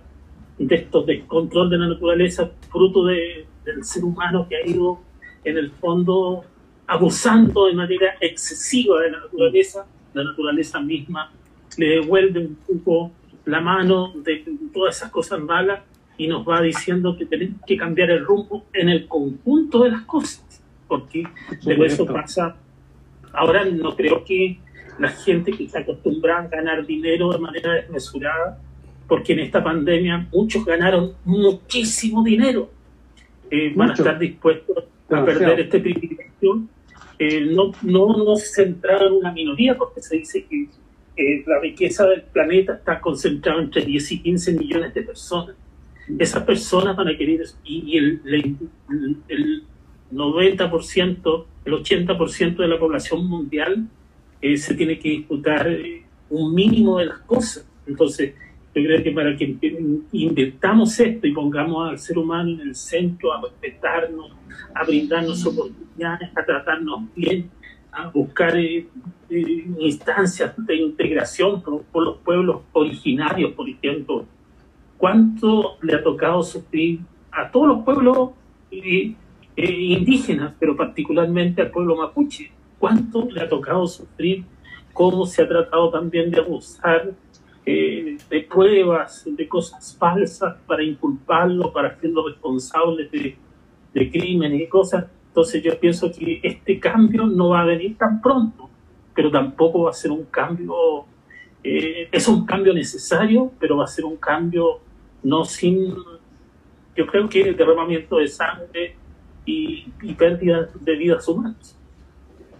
[0.58, 5.00] de estos descontrol de la naturaleza, fruto de, del ser humano que ha ido
[5.44, 6.44] en el fondo
[6.88, 11.32] abusando de manera excesiva de la naturaleza, la naturaleza misma
[11.78, 13.12] le devuelve un poco
[13.46, 15.82] la mano de todas esas cosas malas
[16.18, 20.02] y nos va diciendo que tenemos que cambiar el rumbo en el conjunto de las
[20.04, 21.24] cosas, porque
[21.64, 22.56] pero eso pasa.
[23.34, 24.60] Ahora no creo que
[24.98, 28.62] la gente que se acostumbra a ganar dinero de manera desmesurada,
[29.08, 32.70] porque en esta pandemia muchos ganaron muchísimo dinero,
[33.52, 36.64] eh, van a estar dispuestos a perder este privilegio,
[37.20, 40.68] eh, no, no, no centrado en una minoría, porque se dice que
[41.18, 45.56] eh, la riqueza del planeta está concentrada entre 10 y 15 millones de personas.
[46.20, 48.22] Esas personas van a querer, y, el,
[49.28, 49.64] el,
[50.12, 53.88] 90%, el 80% de la población mundial
[54.42, 57.68] eh, se tiene que disputar eh, un mínimo de las cosas.
[57.88, 58.34] Entonces,
[58.76, 59.56] yo creo que para que
[60.12, 64.32] invirtamos esto y pongamos al ser humano en el centro, a respetarnos,
[64.74, 67.50] a brindarnos oportunidades, a tratarnos bien,
[67.96, 68.88] a buscar eh,
[69.30, 74.26] eh, instancias de integración por, los pueblos originarios, por ejemplo.
[74.98, 77.00] ¿Cuánto le ha tocado sufrir
[77.32, 78.32] a todos los pueblos
[78.72, 79.16] eh,
[79.56, 82.52] indígenas, pero particularmente al pueblo mapuche?
[82.78, 84.44] ¿Cuánto le ha tocado sufrir?
[84.94, 87.14] ¿Cómo se ha tratado también de abusar
[87.66, 93.36] de pruebas, de cosas falsas para inculparlo, para hacerlo responsable de,
[93.94, 95.06] de crímenes y cosas?
[95.36, 98.70] Entonces yo pienso que este cambio no va a venir tan pronto,
[99.14, 100.74] pero tampoco va a ser un cambio,
[101.62, 104.80] eh, es un cambio necesario, pero va a ser un cambio
[105.24, 105.94] no sin,
[106.96, 108.96] yo creo que el derramamiento de sangre
[109.46, 111.78] y, pérdida de vidas humanas.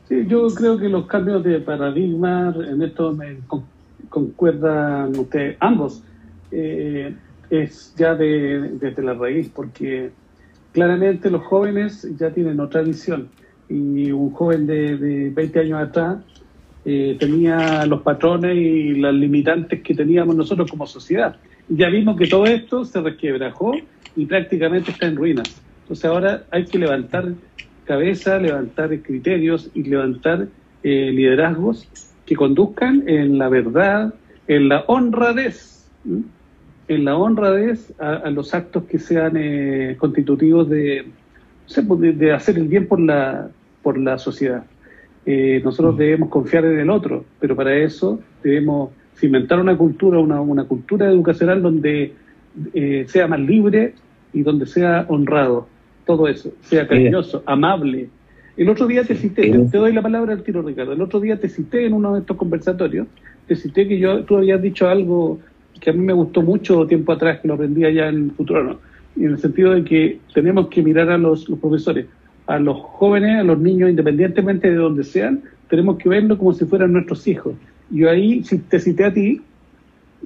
[0.10, 3.38] Sí, yo creo que los cambios de paradigma, en esto me
[4.10, 6.04] concuerdan ustedes ambos,
[6.52, 7.16] eh,
[7.50, 10.12] es ya de, desde la raíz, porque
[10.76, 13.30] claramente los jóvenes ya tienen otra visión.
[13.70, 16.18] Y un joven de, 20 años atrás
[16.84, 21.38] eh, tenía los patrones y las limitantes que teníamos nosotros como sociedad.
[21.70, 23.74] Ya vimos que todo esto se resquebrajó
[24.18, 25.50] y prácticamente está en ruinas.
[25.84, 27.34] Entonces ahora hay que levantar
[27.86, 30.50] cabeza, levantar criterios y levantar
[30.84, 31.88] eh, liderazgos
[32.26, 34.14] que conduzcan en la verdad,
[34.48, 35.88] en la honradez
[36.88, 41.06] en la honradez a, los actos que sean eh, constitutivos de,
[41.88, 43.50] pues, de, hacer el bien por la,
[43.82, 44.64] por la sociedad.
[45.26, 50.42] Eh, nosotros debemos confiar en el otro, pero para eso debemos cimentar una cultura, una,
[50.42, 52.14] una cultura educacional donde
[52.74, 53.94] eh, sea más libre
[54.34, 55.68] y donde sea honrado.
[56.06, 58.10] Todo eso, sea cariñoso, amable.
[58.58, 60.94] El otro día te cité, te, doy la palabra al tiro, Ricardo.
[60.94, 63.08] El otro día te cité en uno de estos conversatorios,
[63.48, 65.40] te cité que yo, tú habías dicho algo
[65.80, 68.80] que a mí me gustó mucho tiempo atrás, que lo aprendí allá en Futuro, ¿no?
[69.18, 72.06] en el sentido de que tenemos que mirar a los, profesores,
[72.48, 76.66] a los jóvenes, a los niños, independientemente de donde sean, tenemos que verlo como si
[76.66, 77.56] fueran nuestros hijos.
[77.90, 79.42] Yo ahí te cité a ti,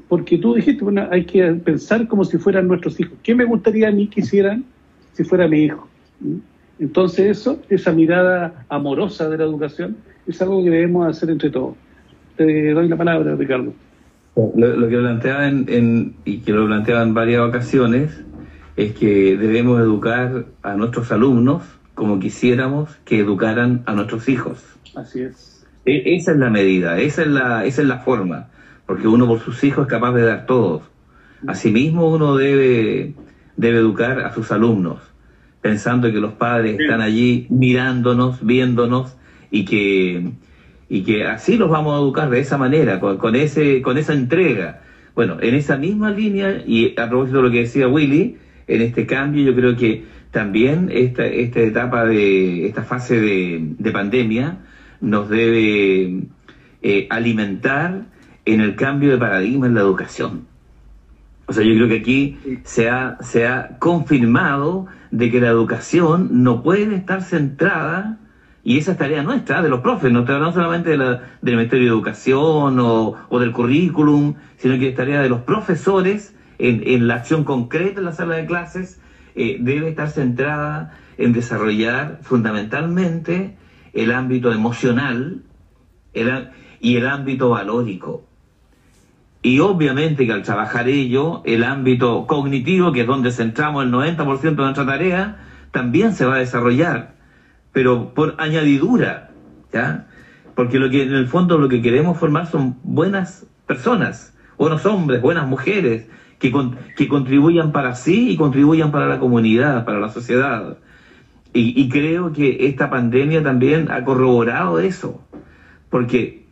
[0.08, 3.14] porque tú dijiste, bueno, hay que pensar como si fueran nuestros hijos.
[3.22, 4.64] ¿Qué me gustaría a mí que hicieran
[5.14, 5.88] si fuera mi hijo?
[6.20, 6.38] ¿Mm?
[6.80, 11.76] Entonces eso, esa mirada amorosa de la educación, es algo que debemos hacer entre todos.
[12.38, 13.74] Te doy la palabra, Ricardo.
[14.56, 18.24] Lo, que planteaban en, y que lo planteaba en varias ocasiones
[18.78, 21.64] es que debemos educar a nuestros alumnos
[21.96, 24.64] como quisiéramos que educaran a nuestros hijos.
[24.96, 25.68] Así es.
[25.86, 28.48] E, esa es la medida, esa es la, esa es la forma,
[28.86, 30.84] porque uno por sus hijos es capaz de dar todos.
[31.46, 33.16] Asimismo uno debe,
[33.58, 35.00] debe educar a sus alumnos,
[35.62, 39.18] pensando que los padres están allí mirándonos, viéndonos
[39.52, 40.32] y que
[40.90, 44.82] y que así los vamos a educar de esa manera, con, ese, con esa entrega.
[45.16, 49.06] Bueno, en esa misma línea, y a propósito de lo que decía Willy, en este
[49.06, 54.60] cambio yo creo que también esta, esta etapa de, esta fase de, pandemia
[55.02, 56.24] nos debe
[56.82, 58.06] eh, alimentar
[58.46, 60.48] en el cambio de paradigma en la educación.
[61.46, 66.44] O sea, yo creo que aquí se ha, se ha confirmado de que la educación
[66.44, 68.20] no puede estar centrada
[68.70, 71.86] y esa es tarea nuestra, de los profes, no, no solamente de la, del Ministerio
[71.88, 77.46] de Educación o, del currículum, sino que es tarea de los profesores en, la acción
[77.46, 79.02] concreta en la sala de clases,
[79.34, 83.58] eh, debe estar centrada en desarrollar fundamentalmente
[83.94, 85.42] el ámbito emocional
[86.14, 88.28] y el ámbito valórico.
[89.42, 94.42] Y obviamente que al trabajar ello, el ámbito cognitivo, que es donde centramos el 90%
[94.42, 95.40] de nuestra tarea,
[95.72, 97.18] también se va a desarrollar
[97.72, 99.30] pero por añadidura,
[99.72, 100.08] ¿ya?
[100.56, 105.22] Porque lo que en el fondo lo que queremos formar son buenas personas, buenos hombres,
[105.22, 106.08] buenas mujeres,
[106.40, 106.54] que,
[106.96, 110.78] que contribuyan para sí y contribuyan para la comunidad, para la sociedad.
[111.52, 115.24] Y, creo que esta pandemia también ha corroborado eso,
[115.90, 116.46] porque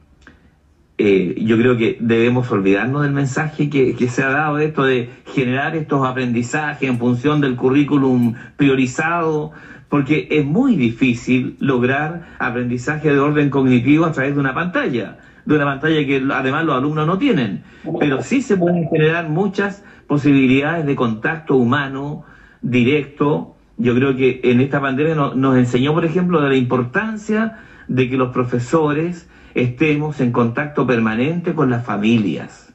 [0.98, 5.76] eh, yo creo que debemos olvidarnos del mensaje que, se ha dado esto de generar
[5.76, 9.52] estos aprendizajes en función del currículum priorizado,
[9.90, 15.56] porque es muy difícil lograr aprendizaje de orden cognitivo a través de una pantalla, de
[15.56, 17.64] una pantalla que además los alumnos no tienen,
[18.00, 22.26] pero sí se pueden generar muchas posibilidades de contacto humano
[22.62, 23.56] directo.
[23.78, 28.18] Yo creo que en esta pandemia nos enseñó, por ejemplo, de la importancia de que
[28.18, 32.74] los profesores estemos en contacto permanente con las familias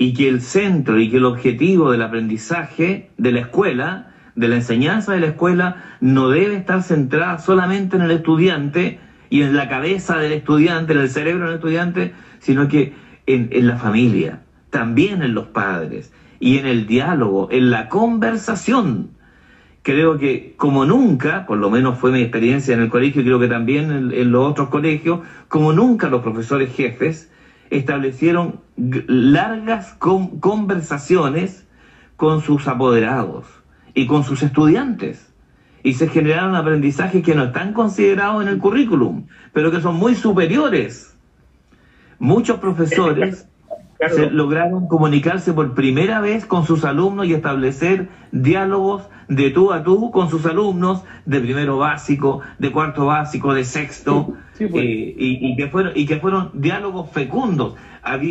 [0.00, 4.09] y que el centro y que el objetivo del aprendizaje de la escuela,
[4.40, 8.98] de la enseñanza de la escuela, no debe estar centrada solamente en el estudiante
[9.28, 12.94] y en la cabeza del estudiante, en el cerebro del estudiante, sino que
[13.26, 19.10] en, la familia, también en los padres y en el diálogo, en la conversación.
[19.82, 23.38] Creo que como nunca, por lo menos fue mi experiencia en el colegio y creo
[23.38, 27.30] que también en, los otros colegios, como nunca los profesores jefes
[27.68, 31.66] establecieron largas conversaciones
[32.16, 33.59] con sus apoderados
[33.94, 35.32] y con sus estudiantes.
[35.82, 40.14] Y se generaron aprendizajes que no están considerados en el currículum, pero que son muy
[40.14, 41.16] superiores.
[42.18, 43.46] Muchos profesores
[44.30, 50.10] lograron comunicarse por primera vez con sus alumnos y establecer diálogos de tú a tú
[50.10, 54.70] con sus alumnos de primero básico, de cuarto básico, de sexto, pues.
[54.74, 57.74] eh, y, que fueron, y que fueron diálogos fecundos.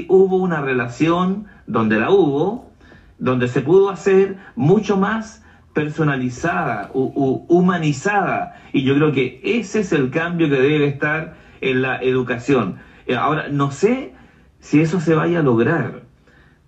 [0.07, 2.69] hubo una relación donde la hubo,
[3.17, 10.09] donde se pudo hacer mucho más personalizada, humanizada, y yo creo que ese es el
[10.09, 12.77] cambio que debe estar en la educación.
[13.05, 14.13] Eh, ahora, no sé
[14.59, 16.03] si eso se vaya a lograr,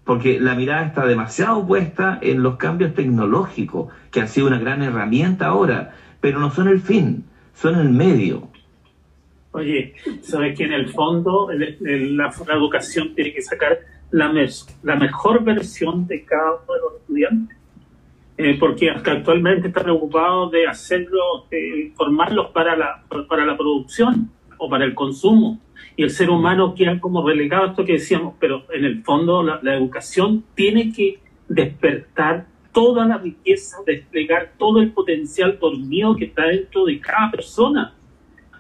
[0.04, 4.82] porque la mirada está demasiado puesta en los cambios tecnológicos, que han sido una gran
[4.82, 8.50] herramienta ahora, pero no son el fin, son el medio.
[9.52, 13.80] Oye, sabes que en el fondo la, educación tiene que sacar
[14.12, 14.32] la,
[14.84, 17.58] la mejor versión de cada uno de los estudiantes,
[18.44, 24.32] eh, porque hasta actualmente está preocupado de hacerlo, eh, formarlos para la, para la producción
[24.58, 25.60] o para el consumo
[25.96, 29.44] y el ser humano queda como relegado a esto que decíamos, pero en el fondo
[29.44, 36.48] la, educación tiene que despertar toda la riqueza, desplegar todo el potencial dormido que está
[36.48, 37.94] dentro de cada persona.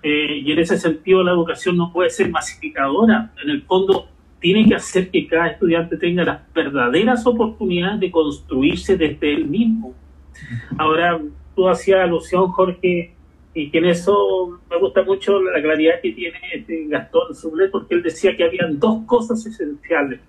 [0.03, 3.33] Eh, y en ese sentido la educación no puede ser masificadora.
[3.43, 4.09] En el fondo
[4.41, 9.93] tiene que hacer que cada estudiante tenga las verdaderas oportunidades de construirse desde él mismo.
[10.77, 11.21] Ahora,
[11.55, 13.13] tú hacías alusión, Jorge,
[13.53, 17.93] y que en eso me gusta mucho la claridad que tiene este Gastón Sublet, porque
[17.93, 20.19] él decía que habían dos cosas esenciales.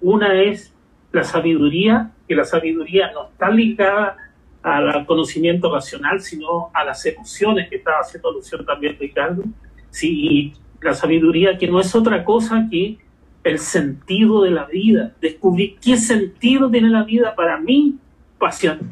[0.00, 0.74] Una es
[1.12, 4.16] la sabiduría, que la sabiduría no está ligada
[4.62, 9.44] al conocimiento racional, sino a las emociones que estaba haciendo alusión también Ricardo.
[9.90, 12.98] Sí, y la sabiduría que no es otra cosa que
[13.44, 17.98] el sentido de la vida, descubrir qué sentido tiene la vida para mí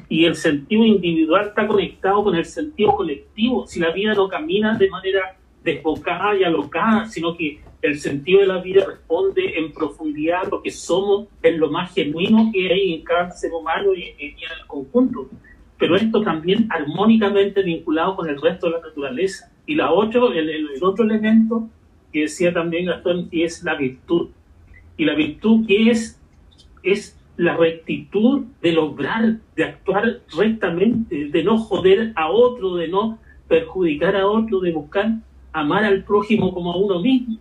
[0.08, 3.66] y el sentido individual está conectado con el sentido colectivo.
[3.66, 8.46] Si la vida no camina de manera desbocada y alocada, sino que el sentido de
[8.46, 12.94] la vida responde en profundidad a lo que somos, en lo más genuino que hay
[12.94, 15.28] en cada ser humano y, en el conjunto.
[15.78, 19.50] Pero esto también armónicamente vinculado con el resto de la naturaleza.
[19.66, 21.68] Y la otro, el, el otro elemento
[22.12, 24.28] que decía también Gastón, es la virtud.
[24.96, 26.20] Y la virtud que es,
[26.82, 33.18] es la rectitud de lograr, de actuar rectamente, de no joder a otro, de no
[33.48, 35.10] perjudicar a otro, de buscar
[35.52, 37.38] amar al prójimo como a uno mismo.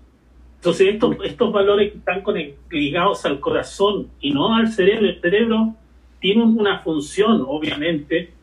[0.55, 2.23] Entonces estos, estos valores que están
[2.69, 5.75] ligados al corazón y no al cerebro, el cerebro
[6.19, 8.33] tiene una función, obviamente,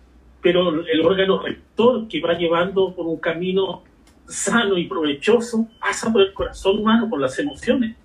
[0.41, 3.83] pero el órgano rector que va llevando por un camino
[4.27, 7.97] sano y provechoso pasa por el corazón humano, por las emociones.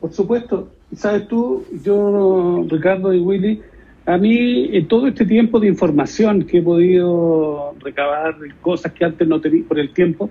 [0.00, 3.60] Por supuesto, sabes tú, yo, Ricardo y Willy,
[4.06, 9.28] a mí en todo este tiempo de información que he podido recabar, cosas que antes
[9.28, 10.30] no tenía por el tiempo,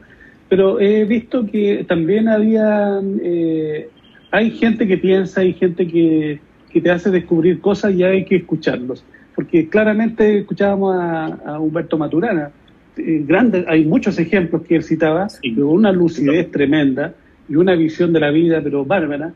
[0.49, 3.89] pero he visto que también había, eh,
[4.31, 6.39] hay gente que piensa, hay gente que,
[6.71, 9.03] que te hace descubrir cosas y hay que escucharlos.
[9.35, 12.51] Porque claramente escuchábamos a, Humberto Maturana,
[12.97, 17.13] eh, grande, hay muchos ejemplos que él citaba, pero una lucidez tremenda
[17.47, 19.31] y una visión de la vida, pero bárbara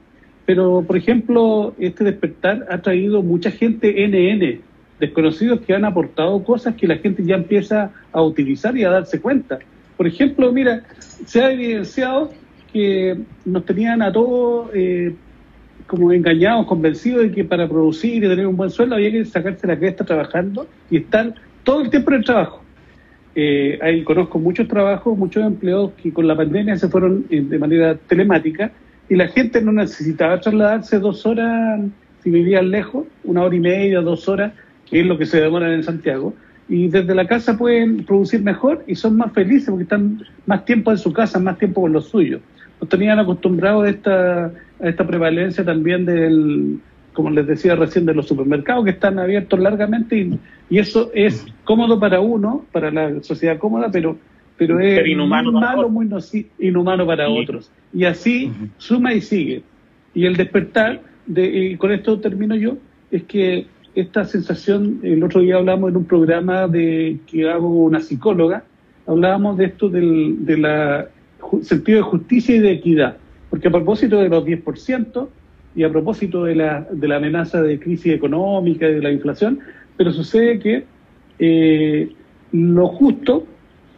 [0.45, 4.61] pero, por ejemplo, este despertar ha traído mucha gente NN,
[4.99, 9.21] desconocidos que han aportado cosas que la gente ya empieza a utilizar y a darse
[9.21, 9.59] cuenta.
[9.95, 12.31] Por ejemplo, mira, se ha evidenciado
[12.73, 15.13] que nos tenían a todos eh,
[15.87, 19.65] como engañados, convencidos de que para producir y tener un buen sueldo había que sacarse
[19.67, 21.33] la cresta trabajando y estar
[21.63, 22.63] todo el tiempo en el trabajo.
[23.35, 27.57] eh, ahí conozco muchos trabajos, muchos empleados que con la pandemia se fueron eh, de
[27.57, 28.71] manera telemática
[29.13, 31.81] y la gente no necesitaba trasladarse dos horas
[32.23, 34.53] si vivían lejos, una hora y media, dos horas,
[34.89, 36.33] que es lo que se demora en Santiago.
[36.67, 40.89] Y desde la casa pueden producir mejor y son más felices porque están más tiempo
[40.89, 42.41] en su casa, más tiempo con los suyos.
[42.81, 46.79] Nos tenían acostumbrados a esta, a esta prevalencia también del,
[47.13, 50.39] como les decía recién, de los supermercados que están abiertos largamente y,
[50.79, 54.17] eso es cómodo para uno, para la sociedad cómoda, pero
[54.57, 56.09] pero es inhumano muy malo, muy
[56.59, 57.71] inhumano para otros.
[57.93, 59.63] Y así suma y sigue.
[60.13, 62.77] Y el despertar, de, y con esto termino yo,
[63.11, 67.99] es que esta sensación, el otro día hablamos en un programa de que hago una
[67.99, 68.63] psicóloga,
[69.05, 71.07] hablábamos de esto del de la
[71.61, 73.17] sentido de justicia y de equidad,
[73.49, 75.27] porque a propósito de los 10%
[75.75, 79.59] y a propósito de la, de la amenaza de crisis económica y de la inflación,
[79.97, 80.85] pero sucede que
[81.39, 82.11] eh,
[82.51, 83.45] lo justo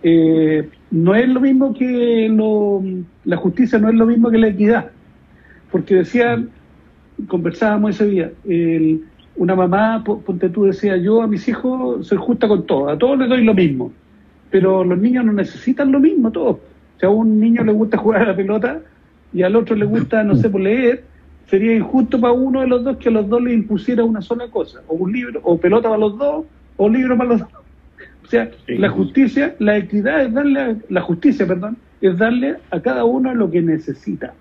[0.07, 2.83] eh, no es lo mismo que lo,
[3.23, 4.91] la justicia, no es lo mismo que la equidad,
[5.71, 6.51] porque decían,
[7.27, 8.31] conversábamos ese día,
[9.35, 13.17] una mamá, ponte tú, decía, yo a mis hijos soy justa con todo, a todos
[13.17, 13.91] les doy lo mismo,
[14.51, 16.57] pero los niños no necesitan lo mismo, todos.
[16.99, 18.81] Si a un niño le gusta jugar a la pelota
[19.33, 21.03] y al otro le gusta, no sé, por leer,
[21.47, 24.49] sería injusto para uno de los dos que a los dos le impusiera una sola
[24.49, 26.45] cosa, o un libro, o pelota para los dos,
[26.77, 27.54] o libro para los dos.
[28.25, 33.05] O sea, la justicia, la equidad es darle, la justicia, perdón, es darle a cada
[33.05, 34.33] uno lo que necesita.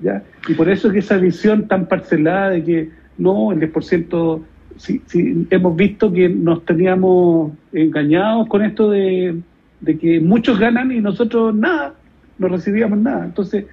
[0.00, 0.22] ¿ya?
[0.48, 4.42] Y por eso es que esa visión tan parcelada de que no, el 10%,
[4.76, 9.40] si, si hemos visto que nos teníamos engañados con esto de,
[9.80, 11.94] de que muchos ganan y nosotros nada,
[12.38, 13.26] no recibíamos nada.
[13.26, 13.66] Entonces,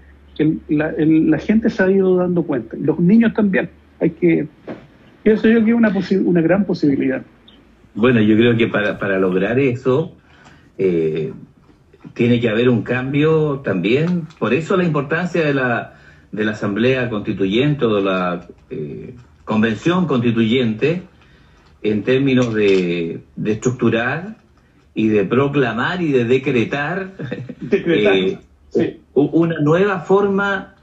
[0.69, 3.69] la, la, gente se ha ido dando cuenta, los niños también.
[3.99, 4.47] Hay que,
[5.23, 5.91] eso yo que es una,
[6.25, 7.23] una gran posibilidad.
[7.97, 10.13] Bueno, yo creo que para, para lograr eso
[10.77, 11.33] eh,
[12.13, 15.95] tiene que haber un cambio también, por eso la importancia de la,
[16.31, 21.01] de la Asamblea Constituyente o de la eh, Convención Constituyente
[21.81, 24.35] en términos de, de, estructurar
[24.93, 27.13] y de proclamar y de decretar,
[27.59, 28.13] decretar.
[28.75, 30.75] Eh, una nueva forma,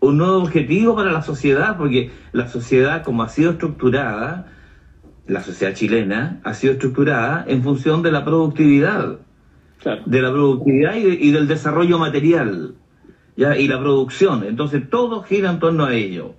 [0.00, 4.46] un nuevo objetivo para la sociedad, porque la sociedad como ha sido estructurada,
[5.32, 9.18] la sociedad chilena ha sido estructurada en función de la productividad,
[10.06, 12.74] de la productividad y, del desarrollo material,
[13.36, 13.56] ¿ya?
[13.56, 14.44] y la producción.
[14.44, 16.34] Entonces todo gira en torno a ello.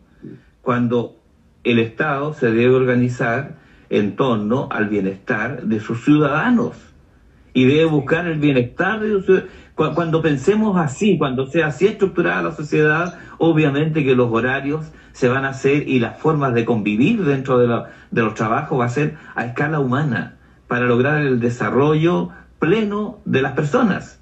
[0.62, 1.18] Cuando
[1.64, 3.58] el Estado se debe organizar
[3.90, 6.78] en torno al bienestar de sus ciudadanos
[7.54, 12.44] y debe buscar el bienestar de sus ciudadanos cuando pensemos así, cuando sea así estructurada
[12.44, 17.24] la sociedad, obviamente que los horarios se van a hacer y las formas de convivir
[17.24, 20.36] dentro de, los trabajos va a ser a escala humana
[20.68, 24.20] para lograr el desarrollo pleno de las personas.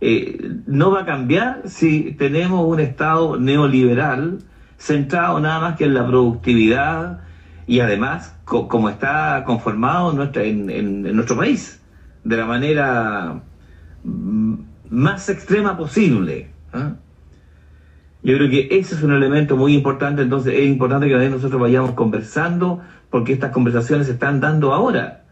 [0.00, 4.38] Eh, no va a cambiar si tenemos un Estado neoliberal
[4.76, 7.20] centrado nada más que en la productividad
[7.66, 11.82] y además como está conformado en nuestro país,
[12.22, 13.42] de la manera
[14.90, 16.50] más extrema posible.
[16.72, 16.94] ¿ah?
[18.22, 21.92] Yo creo que ese es un elemento muy importante, entonces es importante que nosotros vayamos
[21.92, 22.80] conversando,
[23.10, 25.24] porque estas conversaciones se están dando ahora,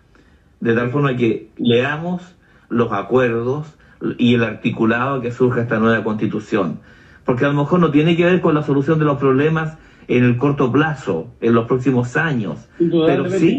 [0.61, 2.37] de tal forma que leamos
[2.69, 3.75] los acuerdos
[4.19, 6.81] y el articulado que surja esta nueva constitución,
[7.25, 9.77] porque a lo mejor no tiene que ver con la solución de los problemas
[10.09, 13.59] en el corto plazo, en los próximos años, pero sí,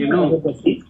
[0.64, 0.84] sí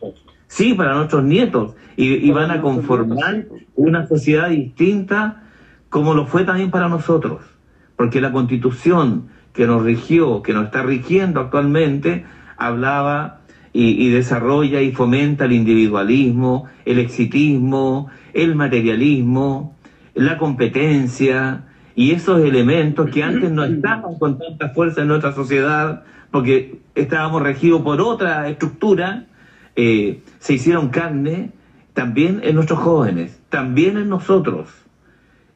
[0.78, 3.46] para nuestros nietos, y, van a conformar
[3.76, 5.44] una sociedad distinta
[5.90, 7.42] como lo fue también para nosotros.
[7.96, 12.26] Porque la constitución que nos rigió, que nos está rigiendo actualmente,
[12.58, 13.42] hablaba
[13.74, 19.76] y, desarrolla y fomenta el individualismo, el exitismo, el materialismo,
[20.14, 21.64] la competencia
[21.96, 27.42] y esos elementos que antes no estaban con tanta fuerza en nuestra sociedad porque estábamos
[27.42, 29.26] regidos por otra estructura,
[29.78, 31.52] eh, se hicieron carne
[31.94, 34.70] también en nuestros jóvenes, también en nosotros.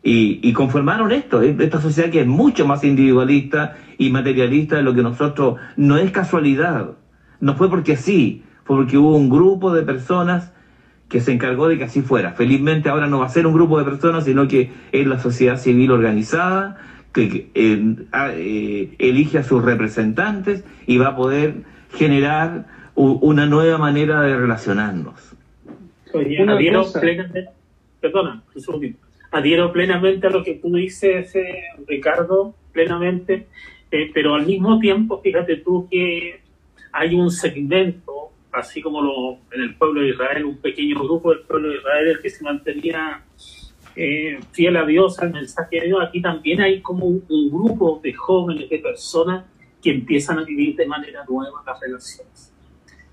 [0.03, 1.55] Y, conformaron esto, ¿eh?
[1.59, 6.09] esta sociedad que es mucho más individualista y materialista de lo que nosotros, no es
[6.11, 6.91] casualidad,
[7.39, 10.51] no fue porque sí, fue porque hubo un grupo de personas
[11.07, 12.31] que se encargó de que así fuera.
[12.31, 15.57] Felizmente ahora no va a ser un grupo de personas, sino que es la sociedad
[15.57, 16.77] civil organizada,
[17.11, 21.63] que eh, eh, elige a sus representantes y y
[21.93, 25.35] generar una nueva manera de relacionarnos.
[26.13, 27.49] Oye, adhiero plenamente,
[27.99, 28.97] perdona, un
[29.31, 33.47] adhiero plenamente a lo que tú dices, eh, Ricardo, plenamente,
[33.91, 36.41] eh, pero al mismo tiempo, fíjate tú que
[36.91, 41.41] hay un segmento así como lo, en el pueblo de Israel, un pequeño grupo del
[41.41, 43.23] pueblo de Israel el que se mantenía
[43.95, 48.13] eh, fiel a Dios, al mensaje de Dios, aquí también hay como un, grupo de
[48.13, 49.45] jóvenes, de personas
[49.81, 52.50] que empiezan a vivir de manera nueva las relaciones.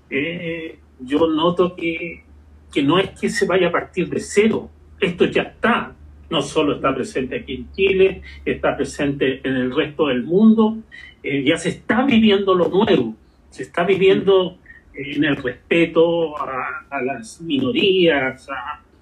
[0.09, 2.23] Eh, yo noto que,
[2.71, 5.93] que no es que se vaya a partir de cero, esto ya está,
[6.29, 10.77] no solo está presente aquí en Chile, está presente en el resto del mundo,
[11.23, 13.15] eh, ya se está viviendo lo nuevo,
[13.49, 14.57] se está viviendo
[14.93, 18.47] en el respeto a, las minorías,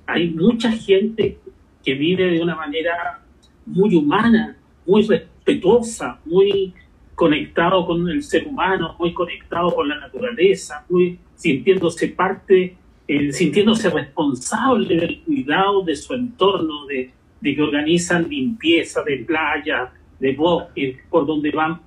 [0.05, 1.39] hay mucha gente
[1.84, 3.22] que vive de una manera
[3.66, 4.55] muy humana,
[4.86, 6.74] muy respetuosa, muy
[7.18, 13.89] conectado con el ser humano, muy conectado con la naturaleza, muy sintiéndose parte, eh, sintiéndose
[13.89, 17.11] responsable del cuidado de su entorno, de,
[17.41, 21.82] que organizan limpieza de playa, de bosque, por donde van,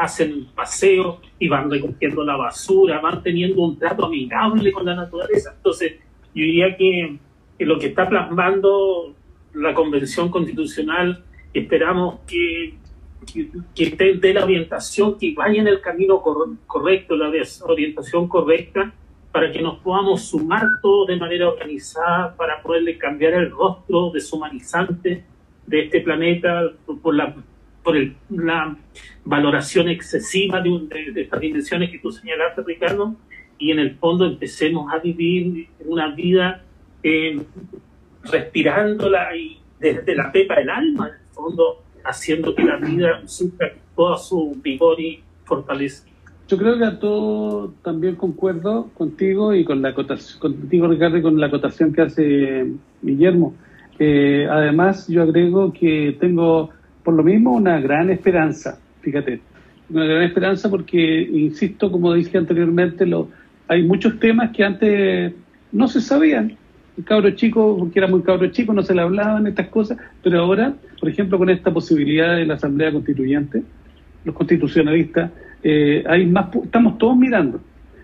[0.00, 5.52] hacen paseo y van recogiendo la basura, van teniendo un trato amigable con la naturaleza.
[5.58, 5.92] Entonces,
[6.34, 7.18] yo diría que,
[7.60, 9.14] lo que está plasmando
[9.54, 11.22] la Convención Constitucional,
[11.54, 12.74] esperamos que,
[13.74, 16.22] que, dé la orientación, que vaya en el camino
[16.66, 18.92] correcto, la orientación correcta,
[19.30, 25.24] para que nos podamos sumar todos de manera organizada, para poderle cambiar el rostro deshumanizante
[25.66, 26.70] de este planeta
[27.02, 27.34] por la
[27.82, 27.96] por
[28.30, 28.76] la
[29.24, 33.16] valoración excesiva de, estas dimensiones que tú señalaste, Ricardo,
[33.58, 36.62] y en el fondo empecemos a vivir una vida
[37.02, 37.40] eh,
[38.24, 43.72] respirándola y desde la pepa del alma, en el fondo, haciendo que la vida sufra
[43.94, 46.04] toda su vigor y fortaleza.
[46.48, 51.22] Yo creo que a todo también concuerdo contigo y con la acotación, contigo Ricardo y
[51.22, 53.54] con la acotación que hace Guillermo.
[53.98, 56.70] Eh, además, yo agrego que tengo
[57.04, 59.40] por lo mismo una gran esperanza, fíjate,
[59.90, 63.28] una gran esperanza porque, insisto, como dije anteriormente, lo,
[63.68, 65.32] hay muchos temas que antes
[65.70, 66.56] no se sabían.
[67.04, 70.74] Cabro chico, porque era muy cabro chico, no se le hablaban estas cosas, pero ahora,
[71.00, 73.62] por ejemplo, con esta posibilidad de la Asamblea Constituyente,
[74.24, 75.30] los constitucionalistas,
[75.62, 77.60] eh, hay más, estamos todos mirando.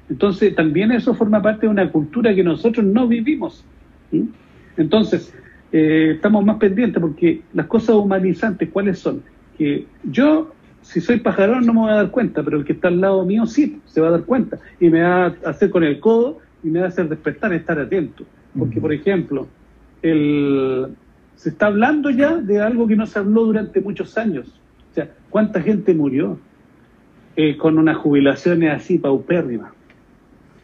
[0.08, 3.64] Entonces, también eso forma parte de una cultura que nosotros no vivimos.
[4.76, 5.34] Entonces,
[5.70, 9.22] eh, estamos más pendientes porque las cosas humanizantes, ¿cuáles son?
[9.58, 12.88] Que yo, si soy pajarón, no me voy a dar cuenta, pero el que está
[12.88, 15.84] al lado mío sí, se va a dar cuenta y me va a hacer con
[15.84, 18.24] el codo y me va a hacer despertar, estar atento.
[18.56, 19.46] Porque, por ejemplo,
[20.02, 20.88] el,
[21.36, 24.48] se está hablando ya de algo que no se habló durante muchos años.
[24.90, 26.38] O sea, ¿cuánta gente murió
[27.36, 29.72] eh, con unas jubilaciones así paupérrimas?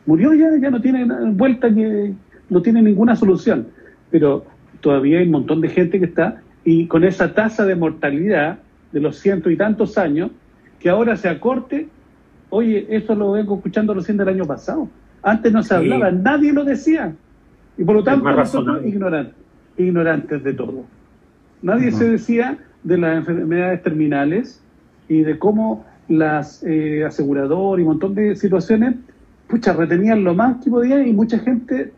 [0.07, 2.13] Murió ya, ya no tiene vuelta, que
[2.51, 3.69] no tiene ninguna solución.
[4.11, 4.45] Pero
[4.81, 8.59] todavía hay un montón de gente que está, y con esa tasa de mortalidad
[8.93, 10.31] de los ciento y tantos años,
[10.81, 11.89] que ahora se acorte,
[12.51, 14.89] oye, eso lo vengo escuchando recién del año pasado.
[15.23, 17.15] Antes no se hablaba, nadie lo decía.
[17.77, 19.35] Y por lo tanto, nosotros ignorantes,
[19.77, 20.85] ignorantes de todo.
[21.63, 24.63] Nadie se decía de las enfermedades terminales
[25.09, 28.97] y de cómo las eh, aseguradoras y un montón de situaciones,
[29.49, 31.93] pucha, retenían lo más que podían y mucha gente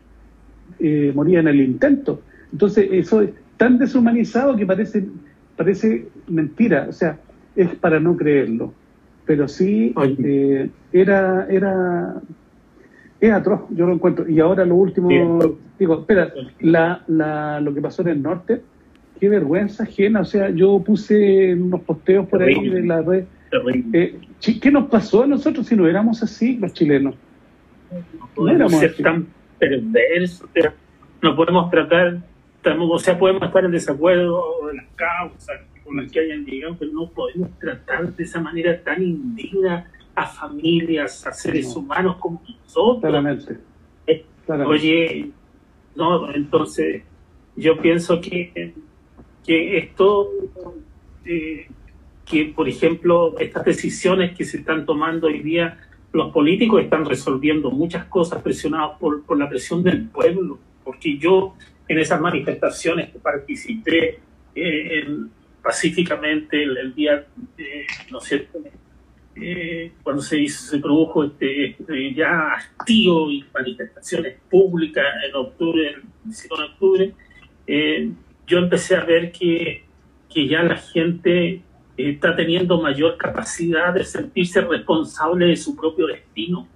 [0.79, 2.21] eh, moría en el intento.
[2.51, 5.05] Entonces, eso es tan deshumanizado que parece,
[5.55, 7.17] parece mentira, o sea,
[7.55, 8.73] es para no creerlo.
[9.25, 12.15] Pero sí, eh, era, era,
[13.19, 14.29] es atroz, yo lo encuentro.
[14.29, 15.09] Y ahora lo último,
[15.79, 18.61] digo, espera, la, la, lo que pasó en el norte,
[19.19, 23.25] qué vergüenza ajena, o sea, yo puse unos posteos por ahí de la red.
[23.93, 24.19] Eh,
[24.61, 27.15] ¿Qué nos pasó a nosotros si no éramos así, los chilenos?
[28.37, 30.47] No, éramos ser tan perversos,
[31.21, 32.19] no podemos tratar
[32.75, 36.91] o sea, podemos estar en desacuerdo de las causas con las que hayan llegado, pero
[36.91, 43.01] no podemos tratar de esa manera tan indigna a familias, a seres humanos como nosotros.
[43.01, 43.59] Claramente.
[44.07, 44.25] Eh,
[44.65, 45.29] oye,
[45.95, 47.03] no, entonces
[47.55, 48.73] yo pienso que,
[49.45, 50.27] que esto,
[51.23, 51.67] eh,
[52.25, 55.77] que por ejemplo, estas decisiones que se están tomando hoy día,
[56.11, 61.53] los políticos están resolviendo muchas cosas presionados por, por la presión del pueblo, porque yo
[61.87, 64.19] en esas manifestaciones que participé
[64.55, 65.07] eh,
[65.61, 67.23] pacíficamente el, día,
[67.59, 68.59] eh, ¿no es cierto?,
[69.41, 70.47] eh, cuando se,
[70.81, 77.13] produjo este, este, ya hastío y manifestaciones públicas en octubre, el 19 de octubre,
[78.47, 79.83] yo empecé a ver que,
[80.33, 81.61] que ya la gente
[81.97, 86.67] está teniendo mayor capacidad de sentirse responsable de su propio destino,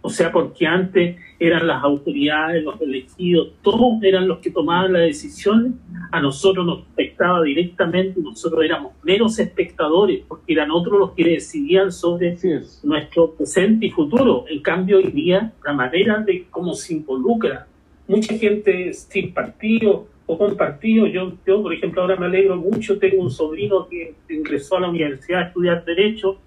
[0.00, 5.02] O sea, porque antes eran las autoridades, los elegidos, todos eran los que tomaban las
[5.02, 5.72] decisiones,
[6.10, 11.92] a nosotros nos afectaba directamente, nosotros éramos meros espectadores, porque eran otros los que decidían
[11.92, 12.36] sobre
[12.82, 14.44] nuestro presente y futuro.
[14.48, 17.66] En cambio, hoy día, la manera de cómo se involucra
[18.08, 22.98] mucha gente sin partido o con partido, yo, yo por ejemplo ahora me alegro mucho,
[22.98, 26.38] tengo un sobrino que ingresó a la universidad a estudiar Derecho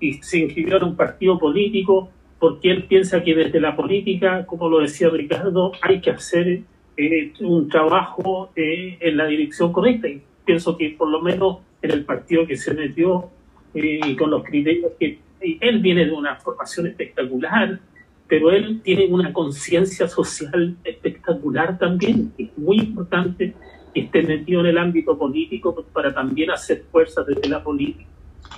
[0.00, 2.10] y se inscribió en un partido político,
[2.42, 6.62] porque él piensa que desde la política, como lo decía Ricardo, hay que hacer
[6.96, 10.08] eh, un trabajo eh, en la dirección correcta.
[10.08, 13.30] Y pienso que por lo menos en el partido que se metió
[13.74, 17.78] eh, y con los criterios que él viene de una formación espectacular,
[18.26, 23.54] pero él tiene una conciencia social espectacular también, es muy importante
[23.94, 28.08] que esté metido en el ámbito político para también hacer fuerza desde la política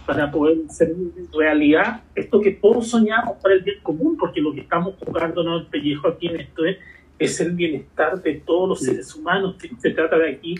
[0.06, 0.94] para poder hacer
[1.32, 5.66] realidad esto que todos soñamos para el bien común, porque lo que estamos jugando el
[5.66, 6.76] pellejo aquí en esto es,
[7.18, 10.56] es el bienestar de todos los seres humanos, que se trata de aquí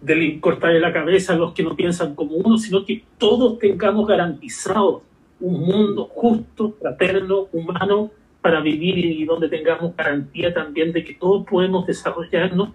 [0.00, 4.06] de cortarle la cabeza a los que no piensan como uno, sino que todos tengamos
[4.06, 5.02] garantizado
[5.40, 8.10] un mundo justo, fraterno, humano,
[8.40, 12.70] para vivir y donde tengamos garantía también de que todos podemos desarrollarnos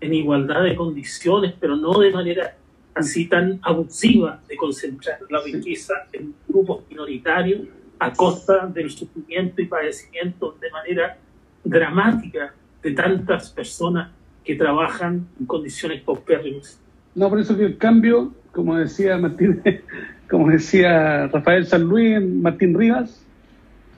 [0.00, 2.56] en igualdad de condiciones, pero no de manera
[2.94, 7.62] así tan abusiva de concentrar la riqueza en grupos minoritarios
[7.98, 11.18] a costa del sufrimiento y padecimiento de manera
[11.64, 14.10] dramática de tantas personas
[14.44, 16.80] que trabajan en condiciones paupérrimas.
[17.14, 19.62] No, por eso que el cambio, como decía Martín,
[20.30, 23.24] como decía Rafael San Luis Martín Rivas,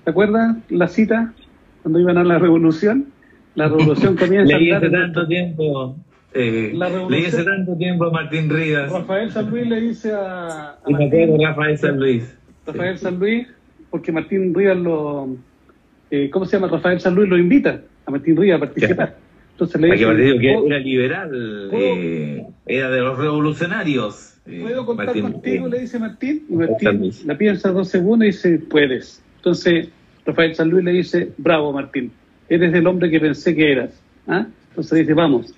[0.04, 1.32] ¿te acuerdas la cita
[1.82, 3.06] cuando iban a la revolución?
[3.54, 5.96] La revolución comienza a hace tanto tiempo
[6.36, 6.72] eh,
[7.08, 8.90] le hace tanto tiempo a Martín Rivas.
[8.90, 10.76] Rafael San Luis le dice a.
[10.86, 12.38] y me acuerdo Rafael San Luis.
[12.66, 13.46] Rafael San Luis,
[13.90, 15.36] porque Martín Rivas lo.
[16.10, 16.68] Eh, ¿Cómo se llama?
[16.68, 19.16] Rafael San Luis lo invita a Martín Rivas a participar.
[19.52, 20.38] Entonces le dice.
[20.38, 24.38] que era liberal, eh, era de los revolucionarios.
[24.46, 25.68] Eh, ¿Puedo contar contigo?
[25.68, 26.44] Le dice Martín.
[26.48, 29.22] Y Martín la piensa dos segundos y dice: Puedes.
[29.36, 29.88] Entonces
[30.26, 32.12] Rafael San Luis le dice: Bravo, Martín.
[32.48, 34.02] Eres el hombre que pensé que eras.
[34.26, 34.46] ¿Ah?
[34.70, 35.54] Entonces dice: Vamos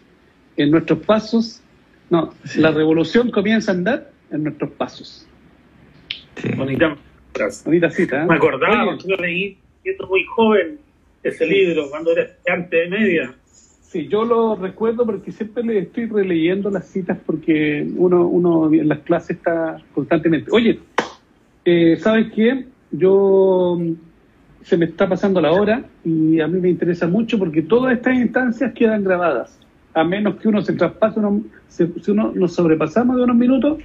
[0.59, 1.62] en nuestros pasos.
[2.11, 5.26] No, la revolución comienza a andar en nuestros pasos.
[6.56, 6.96] Bonita,
[7.64, 8.22] Bonita cita.
[8.22, 8.26] ¿eh?
[8.26, 10.78] Me acordaba, yo leí siendo muy joven
[11.22, 13.34] ese libro, cuando era estudiante de media.
[13.42, 18.88] Sí, yo lo recuerdo porque siempre le estoy releyendo las citas porque uno, uno en
[18.88, 20.50] las clases está constantemente.
[20.52, 20.78] Oye,
[21.64, 22.66] eh, ¿sabes qué?
[22.90, 23.78] Yo
[24.62, 28.14] se me está pasando la hora y a mí me interesa mucho porque todas estas
[28.16, 29.59] instancias quedan grabadas
[29.99, 31.20] a menos que uno se traspase,
[31.68, 33.78] si uno nos sobrepasamos de unos minutos,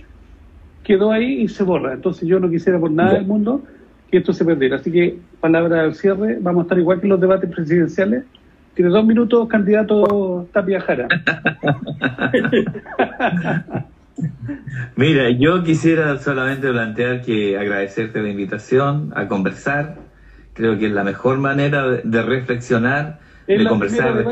[0.83, 1.93] quedó ahí y se borra.
[1.93, 3.63] Entonces yo no quisiera por nada del mundo
[4.11, 4.75] que esto se perdiera.
[4.75, 8.25] Así que, palabra al cierre, vamos a estar igual que en los debates presidenciales.
[8.75, 11.07] Tiene dos minutos, candidato Tapia Jara.
[14.95, 19.95] Mira, yo quisiera solamente plantear que agradecerte la invitación a conversar.
[20.53, 24.25] Creo que es la mejor manera de, reflexionar, de conversar.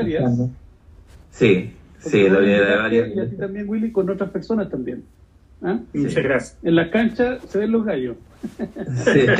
[1.31, 3.15] Sí, sí, la unidad de varias.
[3.15, 5.03] Y así también, Willy, con otras personas también.
[5.63, 5.79] ¿Ah?
[5.93, 6.57] Muchas gracias.
[6.63, 8.17] En la cancha se ven los gallos.
[9.05, 9.21] Sí.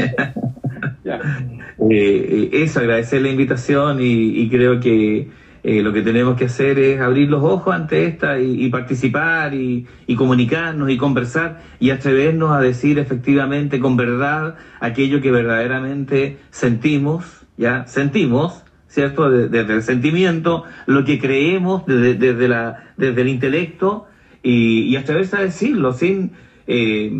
[1.89, 5.27] Eh, eso, agradecer la invitación y, creo que
[5.63, 9.87] eh, lo que tenemos que hacer es abrir los ojos ante esta y, participar y,
[10.07, 17.45] y, comunicarnos y conversar y atrevernos a decir efectivamente con verdad aquello que verdaderamente sentimos,
[17.57, 18.60] ya sentimos
[18.91, 19.29] ¿cierto?
[19.29, 24.05] Desde, el sentimiento, lo que creemos desde, la, desde el intelecto
[24.43, 26.33] y, y atreverse a decirlo sin,
[26.67, 27.11] eh,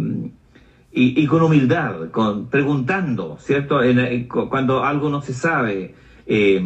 [0.94, 3.80] y, con humildad, con, preguntando, ¿cierto?
[4.50, 5.96] cuando algo no se sabe,
[6.28, 6.62] eh,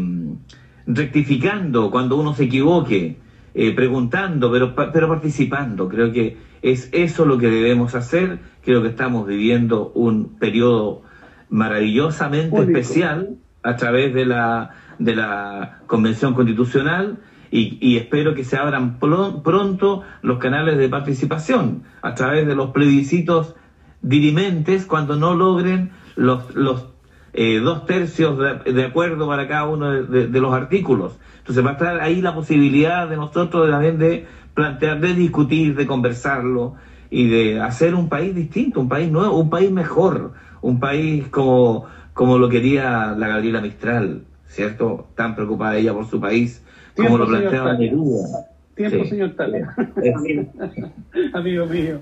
[0.88, 3.18] rectificando cuando uno se equivoque,
[3.54, 5.88] eh, preguntando, pero, pero participando.
[5.88, 8.40] Creo que es eso lo que debemos hacer.
[8.64, 11.04] Creo que estamos viviendo un periodo
[11.50, 17.20] maravillosamente especial a través de la de la Convención Constitucional
[17.52, 23.56] y, espero que se abran pronto los canales de participación a través de los plebiscitos
[24.02, 26.88] dirimentes cuando no logren los, los
[27.34, 31.18] eh, dos tercios de, acuerdo para cada uno de, los artículos.
[31.40, 35.86] Entonces va a estar ahí la posibilidad de nosotros de, de plantear, de discutir, de
[35.86, 36.76] conversarlo
[37.10, 41.86] y de hacer un país distinto, un país nuevo, un país mejor, un país como,
[42.14, 44.24] como lo quería la Gabriela Mistral.
[44.56, 45.10] ¿Cierto?
[45.16, 46.64] Tan preocupada ella por su país,
[46.96, 48.48] como lo planteaba Neruda.
[48.74, 49.76] Tiempo, señor Talia.
[51.34, 52.00] Amigo mío.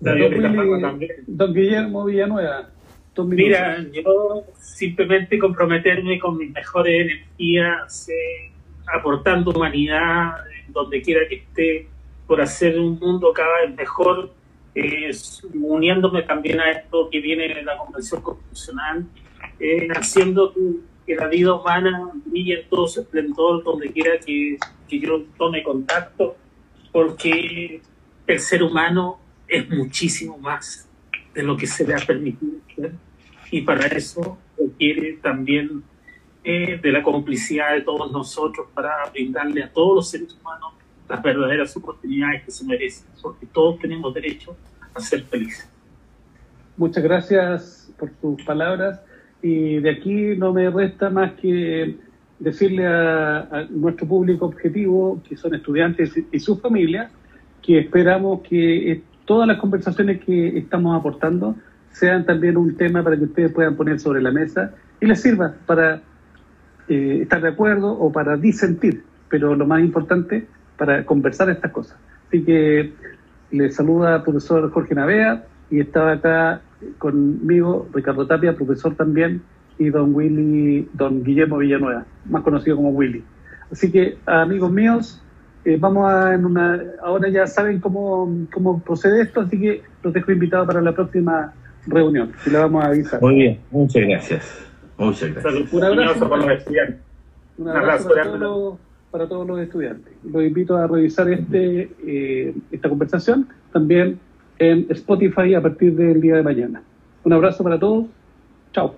[0.00, 2.70] Don, don, Guillermo Villanueva.
[3.24, 8.50] Mira, yo simplemente comprometerme con mis mejores energías, eh,
[8.86, 10.32] aportando humanidad
[10.68, 11.88] donde quiera que esté,
[12.26, 14.30] por hacer un mundo cada vez mejor,
[14.74, 15.10] eh,
[15.54, 19.06] uniéndome también a esto que viene de la Convención Constitucional,
[19.60, 20.52] eh, haciendo
[21.06, 25.62] que la vida humana brille en todo su esplendor donde quiera que, que yo tome
[25.62, 26.36] contacto,
[26.92, 27.80] porque
[28.26, 30.88] el ser humano es muchísimo más
[31.32, 32.56] de lo que se le ha permitido
[33.50, 35.82] y para eso requiere también
[36.42, 40.74] eh, de la complicidad de todos nosotros para brindarle a todos los seres humanos
[41.08, 44.56] las verdaderas oportunidades que se merecen, porque todos tenemos derecho
[44.92, 45.68] a ser felices.
[46.76, 49.00] Muchas gracias por tus palabras
[49.46, 51.94] y de aquí no me resta más que
[52.40, 57.12] decirle a, nuestro público objetivo, que son estudiantes y sus familias,
[57.62, 61.54] que esperamos que eh, todas las conversaciones que estamos aportando
[61.92, 65.54] sean también un tema para que ustedes puedan poner sobre la mesa y les sirva
[65.64, 66.02] para
[66.88, 70.44] eh, estar de acuerdo o para disentir, pero lo más importante,
[70.76, 71.96] para conversar estas cosas.
[72.26, 72.92] Así que
[73.52, 76.62] les saluda el profesor Jorge Navea y estaba acá
[76.98, 79.42] conmigo Ricardo Tapia, profesor también,
[79.78, 83.22] y don Willy, don Guillermo Villanueva, más conocido como Willy.
[83.70, 85.22] Así que, amigos míos,
[85.64, 90.12] eh, vamos a en una, ahora ya saben cómo, cómo procede esto, así que los
[90.12, 91.52] dejo invitados para la próxima
[91.86, 93.20] reunión y la vamos a avisar.
[93.20, 94.66] Muy bien, muchas gracias.
[94.96, 95.72] Muchas gracias.
[95.72, 97.00] Un abrazo para los estudiantes.
[97.58, 98.08] Un abrazo
[99.10, 100.12] para, todos los, estudiantes.
[100.24, 104.20] Los invito a revisar este eh, esta conversación también
[104.58, 106.82] en Spotify a partir del día de mañana.
[107.24, 108.06] Un abrazo para todos.
[108.72, 108.94] Chao.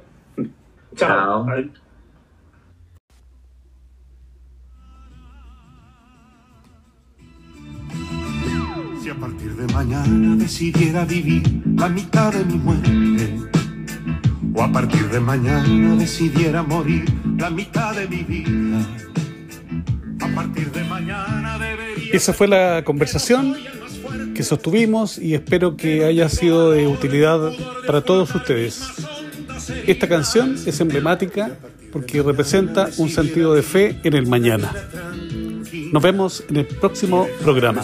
[0.94, 1.46] Chao.
[9.00, 11.42] Si a partir de mañana decidiera vivir
[11.76, 13.48] la mitad de mi muerte,
[14.54, 17.04] o a partir de mañana decidiera morir
[17.38, 18.80] la mitad de mi vida,
[20.20, 22.12] a partir de mañana debería...
[22.12, 23.54] Esa fue la conversación
[24.38, 27.50] que sostuvimos y espero que haya sido de utilidad
[27.84, 28.84] para todos ustedes.
[29.84, 31.58] Esta canción es emblemática
[31.90, 34.72] porque representa un sentido de fe en el mañana.
[35.92, 37.82] Nos vemos en el próximo programa.